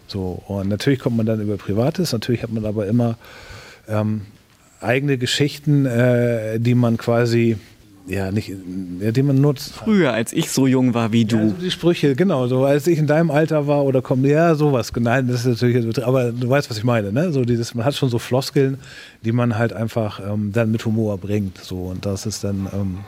So, 0.09 0.43
und 0.49 0.69
natürlich 0.69 0.99
kommt 0.99 1.17
man 1.17 1.27
dann 1.27 1.41
über 1.41 1.57
Privates, 1.57 2.12
natürlich 2.12 2.43
hat 2.43 2.51
man 2.51 2.65
aber 2.67 2.88
immer 2.88 3.17
ähm, 3.88 4.23
eigene 4.81 5.17
Geschichten, 5.17 5.87
äh, 5.87 6.59
die 6.59 6.75
man 6.75 6.97
quasi 6.97 7.57
ja, 8.07 8.33
nicht, 8.33 8.53
ja, 9.01 9.12
den 9.12 9.27
man 9.27 9.41
nutzt. 9.41 9.75
Früher, 9.75 10.12
als 10.12 10.33
ich 10.33 10.51
so 10.51 10.67
jung 10.67 10.93
war 10.93 11.12
wie 11.12 11.25
du. 11.25 11.37
Ja, 11.37 11.43
also 11.43 11.55
die 11.55 11.71
Sprüche, 11.71 12.17
genau, 12.17 12.49
so 12.49 12.65
als 12.65 12.87
ich 12.87 12.99
in 12.99 13.07
deinem 13.07 13.31
Alter 13.31 13.67
war 13.67 13.85
oder 13.85 14.03
komm, 14.03 14.25
ja, 14.25 14.55
sowas, 14.55 14.93
nein, 14.99 15.29
das 15.29 15.47
ist 15.47 15.62
natürlich, 15.62 16.05
aber 16.05 16.33
du 16.33 16.49
weißt, 16.49 16.69
was 16.69 16.79
ich 16.79 16.85
meine, 16.85 17.12
ne? 17.12 17.33
So 17.33 17.45
dieses, 17.45 17.75
man 17.75 17.85
hat 17.85 17.95
schon 17.95 18.09
so 18.09 18.19
Floskeln, 18.19 18.79
die 19.25 19.33
man 19.33 19.57
halt 19.57 19.73
einfach 19.73 20.21
ähm, 20.21 20.51
dann 20.53 20.73
mit 20.73 20.85
Humor 20.85 21.19
bringt, 21.19 21.59
so 21.59 21.77
und 21.85 22.05
das 22.05 22.27
ist 22.27 22.43
dann 22.43 22.69
ähm, 22.73 22.99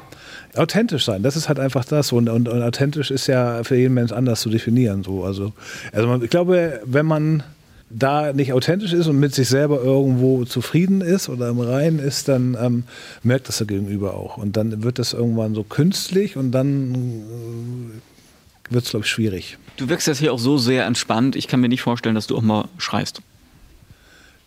authentisch 0.54 1.04
sein, 1.04 1.24
das 1.24 1.36
ist 1.36 1.48
halt 1.48 1.58
einfach 1.58 1.84
das 1.84 2.12
und, 2.12 2.28
und, 2.28 2.48
und 2.48 2.62
authentisch 2.62 3.10
ist 3.10 3.26
ja 3.26 3.64
für 3.64 3.76
jeden 3.76 3.94
Mensch 3.94 4.12
anders 4.12 4.40
zu 4.42 4.48
definieren, 4.48 5.02
so, 5.02 5.24
also, 5.24 5.52
also 5.92 6.06
man, 6.06 6.22
ich 6.22 6.30
glaube, 6.30 6.80
wenn 6.84 7.06
man 7.06 7.42
da 7.90 8.32
nicht 8.32 8.52
authentisch 8.52 8.92
ist 8.92 9.06
und 9.06 9.18
mit 9.18 9.34
sich 9.34 9.48
selber 9.48 9.82
irgendwo 9.82 10.44
zufrieden 10.44 11.00
ist 11.00 11.28
oder 11.28 11.48
im 11.48 11.60
Reinen 11.60 11.98
ist, 11.98 12.28
dann 12.28 12.56
ähm, 12.60 12.84
merkt 13.22 13.48
das 13.48 13.58
der 13.58 13.66
Gegenüber 13.66 14.14
auch. 14.14 14.36
Und 14.36 14.56
dann 14.56 14.82
wird 14.82 14.98
das 14.98 15.12
irgendwann 15.12 15.54
so 15.54 15.62
künstlich 15.62 16.36
und 16.36 16.52
dann 16.52 16.94
äh, 16.94 18.72
wird 18.72 18.84
es, 18.84 18.90
glaube 18.90 19.04
ich, 19.04 19.10
schwierig. 19.10 19.58
Du 19.76 19.88
wirkst 19.88 20.06
jetzt 20.06 20.18
hier 20.18 20.32
auch 20.32 20.38
so 20.38 20.58
sehr 20.58 20.86
entspannt. 20.86 21.36
Ich 21.36 21.48
kann 21.48 21.60
mir 21.60 21.68
nicht 21.68 21.82
vorstellen, 21.82 22.14
dass 22.14 22.26
du 22.26 22.36
auch 22.36 22.42
mal 22.42 22.68
schreist. 22.78 23.20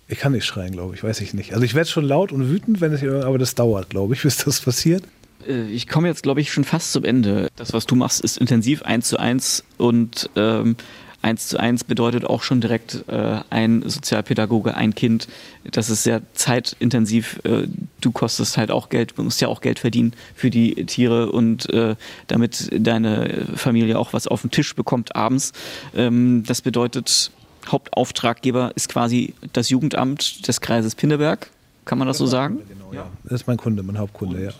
Ich 0.08 0.20
kann 0.20 0.32
nicht 0.32 0.46
schreien, 0.46 0.72
glaube 0.72 0.96
ich, 0.96 1.04
weiß 1.04 1.20
ich 1.22 1.34
nicht. 1.34 1.54
Also 1.54 1.66
ich 1.66 1.74
werde 1.74 1.90
schon 1.90 2.06
laut 2.06 2.32
und 2.32 2.50
wütend, 2.50 2.80
wenn 2.80 2.94
es, 2.94 3.04
aber 3.04 3.38
das 3.38 3.56
dauert, 3.56 3.90
glaube 3.90 4.14
ich, 4.14 4.22
bis 4.24 4.38
das 4.38 4.62
passiert. 4.62 5.04
Äh, 5.48 5.68
ich 5.68 5.88
komme 5.88 6.08
jetzt, 6.08 6.24
glaube 6.24 6.42
ich, 6.42 6.52
schon 6.52 6.64
fast 6.64 6.92
zum 6.92 7.04
Ende. 7.04 7.50
Das, 7.56 7.74
was 7.74 7.86
du 7.86 7.96
machst, 7.96 8.22
ist 8.22 8.38
intensiv 8.38 8.84
eins 8.84 9.10
zu 9.10 9.18
eins 9.18 9.64
und 9.78 10.30
ähm, 10.36 10.76
eins 11.28 11.48
zu 11.50 11.60
eins 11.60 11.84
bedeutet 11.84 12.26
auch 12.26 12.42
schon 12.42 12.62
direkt 12.62 13.04
äh, 13.08 13.40
ein 13.50 13.84
Sozialpädagoge, 13.88 14.76
ein 14.76 14.96
Kind. 14.96 15.28
Das 15.70 15.90
ist 15.90 16.04
sehr 16.04 16.22
zeitintensiv. 16.34 17.40
Äh, 17.44 17.68
du 18.00 18.12
kostest 18.12 18.58
halt 18.58 18.72
auch 18.72 18.88
Geld, 18.88 19.14
du 19.18 19.24
musst 19.24 19.42
ja 19.42 19.50
auch 19.50 19.60
Geld 19.60 19.80
verdienen 19.80 20.14
für 20.36 20.50
die 20.50 20.86
Tiere 20.86 21.32
und 21.32 21.70
äh, 21.74 21.96
damit 22.28 22.70
deine 22.72 23.46
Familie 23.56 24.00
auch 24.00 24.14
was 24.14 24.28
auf 24.28 24.42
den 24.42 24.52
Tisch 24.52 24.74
bekommt 24.74 25.16
abends. 25.18 25.52
Ähm, 25.94 26.44
das 26.48 26.62
bedeutet, 26.62 27.32
Hauptauftraggeber 27.68 28.72
ist 28.76 28.88
quasi 28.88 29.34
das 29.52 29.70
Jugendamt 29.70 30.48
des 30.48 30.62
Kreises 30.62 30.96
Pinneberg. 30.96 31.50
Kann 31.84 31.98
man 31.98 32.08
das, 32.08 32.18
das 32.18 32.20
so 32.20 32.32
sagen? 32.32 32.60
Genau, 32.70 32.94
ja. 32.94 33.08
Das 33.24 33.42
ist 33.42 33.48
mein 33.48 33.58
Kunde, 33.58 33.84
mein 33.84 33.98
Hauptkunde, 33.98 34.38
und 34.38 34.44
ja. 34.46 34.52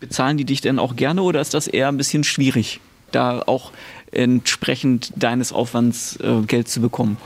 Bezahlen 0.00 0.38
die 0.38 0.44
dich 0.44 0.60
denn 0.60 0.78
auch 0.78 0.96
gerne 0.96 1.22
oder 1.22 1.40
ist 1.40 1.54
das 1.54 1.68
eher 1.68 1.88
ein 1.88 1.98
bisschen 1.98 2.24
schwierig? 2.24 2.80
Da 3.12 3.42
auch 3.46 3.72
entsprechend 4.12 5.12
deines 5.16 5.52
Aufwands 5.52 6.18
äh, 6.20 6.42
Geld 6.42 6.68
zu 6.68 6.80
bekommen? 6.80 7.16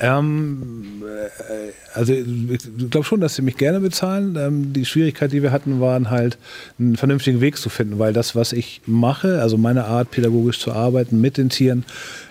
Ähm, 0.00 1.02
äh, 1.02 1.72
also 1.94 2.14
ich 2.14 2.90
glaube 2.90 3.04
schon, 3.04 3.20
dass 3.20 3.34
sie 3.34 3.42
mich 3.42 3.56
gerne 3.56 3.80
bezahlen. 3.80 4.36
Ähm, 4.36 4.72
die 4.72 4.86
Schwierigkeit, 4.86 5.30
die 5.32 5.42
wir 5.42 5.52
hatten, 5.52 5.80
waren 5.80 6.08
halt 6.08 6.38
einen 6.78 6.96
vernünftigen 6.96 7.40
Weg 7.40 7.58
zu 7.58 7.68
finden, 7.68 7.98
weil 7.98 8.14
das, 8.14 8.34
was 8.34 8.52
ich 8.52 8.80
mache, 8.86 9.42
also 9.42 9.58
meine 9.58 9.84
Art, 9.84 10.10
pädagogisch 10.10 10.58
zu 10.58 10.72
arbeiten 10.72 11.20
mit 11.20 11.36
den 11.36 11.50
Tieren, 11.50 11.84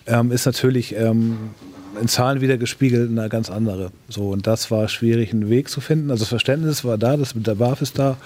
ähm, 0.07 0.31
ist 0.31 0.47
natürlich 0.47 0.95
ähm, 0.95 1.37
in 2.01 2.07
Zahlen 2.07 2.41
wieder 2.41 2.57
gespiegelt 2.57 3.11
eine 3.11 3.29
ganz 3.29 3.51
andere. 3.51 3.91
So, 4.07 4.29
und 4.29 4.47
das 4.47 4.71
war 4.71 4.87
schwierig, 4.87 5.31
einen 5.31 5.49
Weg 5.49 5.69
zu 5.69 5.79
finden. 5.79 6.09
Also 6.09 6.21
das 6.21 6.29
Verständnis 6.29 6.83
war 6.83 6.97
da, 6.97 7.17
das 7.17 7.35
mit 7.35 7.45
der 7.45 7.55
BAF 7.55 7.81
ist 7.81 7.99
da. 7.99 8.17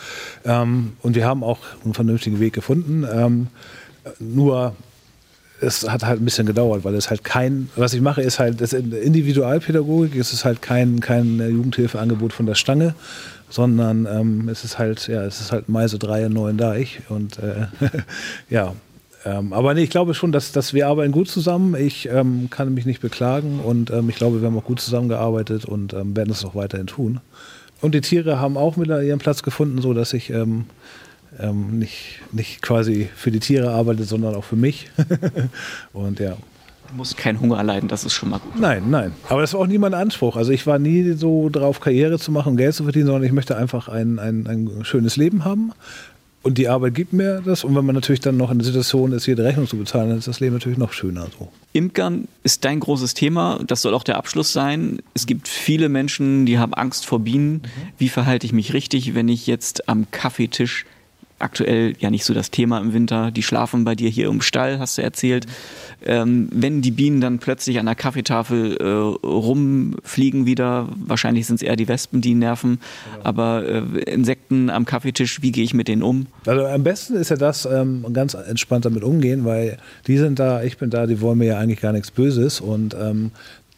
Ähm, 0.45 0.93
und 1.01 1.15
wir 1.15 1.25
haben 1.25 1.43
auch 1.43 1.59
einen 1.83 1.93
vernünftigen 1.93 2.39
Weg 2.39 2.53
gefunden. 2.53 3.05
Ähm, 4.05 4.35
nur 4.35 4.75
es 5.63 5.87
hat 5.87 6.03
halt 6.03 6.21
ein 6.21 6.25
bisschen 6.25 6.45
gedauert, 6.45 6.83
weil 6.83 6.95
es 6.95 7.09
halt 7.09 7.23
kein, 7.23 7.69
was 7.75 7.93
ich 7.93 8.01
mache, 8.01 8.21
ist 8.21 8.39
halt, 8.39 8.61
das 8.61 8.73
Individualpädagogik, 8.73 10.15
es 10.15 10.33
ist 10.33 10.45
halt 10.45 10.61
kein, 10.61 10.99
kein 10.99 11.39
Jugendhilfeangebot 11.39 12.33
von 12.33 12.45
der 12.45 12.55
Stange, 12.55 12.95
sondern 13.49 14.05
ähm, 14.05 14.49
es 14.49 14.63
ist 14.63 14.77
halt, 14.77 15.07
ja, 15.07 15.23
es 15.23 15.39
ist 15.39 15.51
halt 15.51 15.69
Meise 15.69 15.99
3 15.99 16.25
in 16.25 16.33
Neuendeich 16.33 17.01
und 17.09 17.39
äh, 17.39 17.67
ja. 18.49 18.73
Ähm, 19.25 19.53
aber 19.53 19.73
nee, 19.73 19.83
ich 19.83 19.89
glaube 19.89 20.15
schon, 20.15 20.33
dass, 20.33 20.51
dass 20.51 20.73
wir 20.73 20.87
arbeiten 20.87 21.13
gut 21.13 21.29
zusammen. 21.29 21.75
Ich 21.75 22.09
ähm, 22.09 22.49
kann 22.49 22.73
mich 22.73 22.85
nicht 22.85 22.99
beklagen 22.99 23.61
und 23.61 23.89
ähm, 23.89 24.09
ich 24.09 24.15
glaube, 24.15 24.41
wir 24.41 24.47
haben 24.47 24.57
auch 24.57 24.65
gut 24.65 24.81
zusammengearbeitet 24.81 25.63
und 25.63 25.93
ähm, 25.93 26.13
werden 26.15 26.31
es 26.31 26.43
auch 26.43 26.55
weiterhin 26.55 26.87
tun. 26.87 27.21
Und 27.79 27.95
die 27.95 28.01
Tiere 28.01 28.39
haben 28.39 28.57
auch 28.57 28.77
wieder 28.77 29.01
ihren 29.01 29.19
Platz 29.19 29.43
gefunden, 29.43 29.81
so 29.81 29.93
dass 29.93 30.11
ich 30.11 30.29
ähm, 31.39 31.79
nicht, 31.79 32.19
nicht 32.31 32.61
quasi 32.61 33.09
für 33.15 33.31
die 33.31 33.39
Tiere 33.39 33.71
arbeitet, 33.71 34.07
sondern 34.07 34.35
auch 34.35 34.43
für 34.43 34.55
mich. 34.55 34.89
und 35.93 36.19
ja. 36.19 36.37
Du 36.89 36.97
musst 36.97 37.17
keinen 37.17 37.39
Hunger 37.39 37.57
erleiden, 37.57 37.89
das 37.89 38.03
ist 38.03 38.13
schon 38.13 38.29
mal 38.29 38.39
gut. 38.39 38.59
Nein, 38.59 38.83
nein. 38.89 39.13
Aber 39.29 39.41
das 39.41 39.53
war 39.53 39.61
auch 39.61 39.67
nie 39.67 39.79
mein 39.79 39.95
Anspruch. 39.95 40.35
Also 40.35 40.51
ich 40.51 40.67
war 40.67 40.77
nie 40.77 41.13
so 41.13 41.49
drauf, 41.49 41.79
Karriere 41.79 42.19
zu 42.19 42.31
machen, 42.31 42.55
Geld 42.55 42.75
zu 42.75 42.83
verdienen, 42.83 43.07
sondern 43.07 43.23
ich 43.23 43.31
möchte 43.31 43.57
einfach 43.57 43.87
ein, 43.87 44.19
ein, 44.19 44.45
ein 44.47 44.85
schönes 44.85 45.17
Leben 45.17 45.43
haben. 45.43 45.71
Und 46.43 46.57
die 46.57 46.67
Arbeit 46.67 46.93
gibt 46.93 47.13
mir 47.13 47.41
das. 47.43 47.63
Und 47.63 47.73
wenn 47.73 47.85
man 47.85 47.95
natürlich 47.95 48.19
dann 48.19 48.35
noch 48.35 48.51
in 48.51 48.59
der 48.59 48.65
Situation 48.65 49.13
ist, 49.13 49.25
jede 49.25 49.45
Rechnung 49.45 49.65
zu 49.65 49.77
bezahlen, 49.77 50.09
dann 50.09 50.17
ist 50.19 50.27
das 50.27 50.41
Leben 50.41 50.53
natürlich 50.53 50.77
noch 50.77 50.91
schöner. 50.91 51.27
So. 51.39 51.47
Imkern 51.71 52.27
ist 52.43 52.65
dein 52.65 52.81
großes 52.81 53.13
Thema. 53.13 53.59
Das 53.65 53.81
soll 53.81 53.93
auch 53.93 54.03
der 54.03 54.17
Abschluss 54.17 54.51
sein. 54.51 54.99
Es 55.13 55.25
gibt 55.25 55.47
viele 55.47 55.87
Menschen, 55.87 56.45
die 56.45 56.59
haben 56.59 56.73
Angst 56.73 57.05
vor 57.05 57.19
Bienen. 57.19 57.53
Mhm. 57.53 57.61
Wie 57.97 58.09
verhalte 58.09 58.45
ich 58.45 58.51
mich 58.51 58.73
richtig, 58.73 59.15
wenn 59.15 59.29
ich 59.29 59.47
jetzt 59.47 59.87
am 59.87 60.11
Kaffeetisch 60.11 60.85
aktuell 61.43 61.93
ja 61.99 62.09
nicht 62.09 62.25
so 62.25 62.33
das 62.33 62.51
Thema 62.51 62.79
im 62.79 62.93
Winter. 62.93 63.31
Die 63.31 63.43
schlafen 63.43 63.83
bei 63.83 63.95
dir 63.95 64.09
hier 64.09 64.29
im 64.29 64.41
Stall, 64.41 64.79
hast 64.79 64.97
du 64.97 65.01
erzählt. 65.01 65.45
Ähm, 66.05 66.49
wenn 66.51 66.81
die 66.81 66.91
Bienen 66.91 67.21
dann 67.21 67.39
plötzlich 67.39 67.79
an 67.79 67.85
der 67.85 67.95
Kaffeetafel 67.95 68.77
äh, 68.77 69.25
rumfliegen 69.25 70.45
wieder, 70.45 70.89
wahrscheinlich 70.95 71.45
sind 71.47 71.57
es 71.57 71.61
eher 71.61 71.75
die 71.75 71.87
Wespen, 71.87 72.21
die 72.21 72.33
nerven, 72.33 72.79
genau. 73.11 73.25
aber 73.25 73.63
äh, 73.65 73.99
Insekten 74.11 74.69
am 74.69 74.85
Kaffeetisch, 74.85 75.41
wie 75.41 75.51
gehe 75.51 75.63
ich 75.63 75.73
mit 75.73 75.87
denen 75.87 76.03
um? 76.03 76.27
Also 76.45 76.65
am 76.65 76.83
besten 76.83 77.15
ist 77.15 77.29
ja 77.29 77.37
das, 77.37 77.65
ähm, 77.65 78.05
ganz 78.11 78.33
entspannt 78.33 78.85
damit 78.85 79.03
umgehen, 79.03 79.45
weil 79.45 79.77
die 80.07 80.17
sind 80.17 80.39
da, 80.39 80.63
ich 80.63 80.77
bin 80.77 80.89
da, 80.89 81.07
die 81.07 81.21
wollen 81.21 81.37
mir 81.37 81.45
ja 81.45 81.59
eigentlich 81.59 81.79
gar 81.79 81.93
nichts 81.93 82.11
Böses 82.11 82.59
und 82.59 82.95
ähm, 82.99 83.31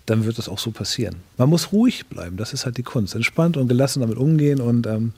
dann 0.05 0.25
wird 0.25 0.37
das 0.37 0.49
auch 0.49 0.59
so 0.59 0.71
passieren. 0.71 1.15
Man 1.37 1.49
muss 1.49 1.71
ruhig 1.71 2.05
bleiben, 2.07 2.37
das 2.37 2.53
ist 2.53 2.65
halt 2.65 2.77
die 2.77 2.83
Kunst. 2.83 3.15
Entspannt 3.15 3.57
und 3.57 3.67
gelassen 3.67 4.01
damit 4.01 4.17
umgehen 4.17 4.61
und 4.61 4.87
ähm, 4.87 5.13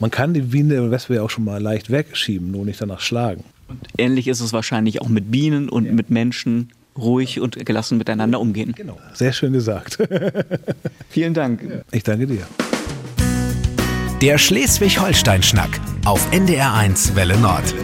man 0.00 0.10
kann 0.10 0.34
die 0.34 0.40
Biene 0.40 0.80
oder 0.80 0.90
Wespe 0.90 1.14
ja 1.16 1.22
auch 1.22 1.30
schon 1.30 1.44
mal 1.44 1.62
leicht 1.62 1.90
wegschieben, 1.90 2.50
nur 2.50 2.64
nicht 2.64 2.80
danach 2.80 3.00
schlagen. 3.00 3.44
Und 3.68 3.86
ähnlich 3.98 4.26
ist 4.26 4.40
es 4.40 4.52
wahrscheinlich 4.52 5.00
auch 5.00 5.08
mit 5.08 5.30
Bienen 5.30 5.68
und 5.68 5.84
ja. 5.84 5.92
mit 5.92 6.10
Menschen 6.10 6.72
ruhig 6.98 7.38
und 7.40 7.64
gelassen 7.64 7.98
miteinander 7.98 8.40
umgehen. 8.40 8.72
Genau. 8.76 8.98
Sehr 9.14 9.32
schön 9.32 9.52
gesagt. 9.52 9.98
Vielen 11.08 11.34
Dank. 11.34 11.84
Ich 11.92 12.02
danke 12.02 12.26
dir. 12.26 12.46
Der 14.20 14.36
Schleswig-Holstein-Schnack 14.36 15.80
auf 16.04 16.30
NDR1 16.32 17.14
Welle 17.14 17.38
Nord. 17.38 17.74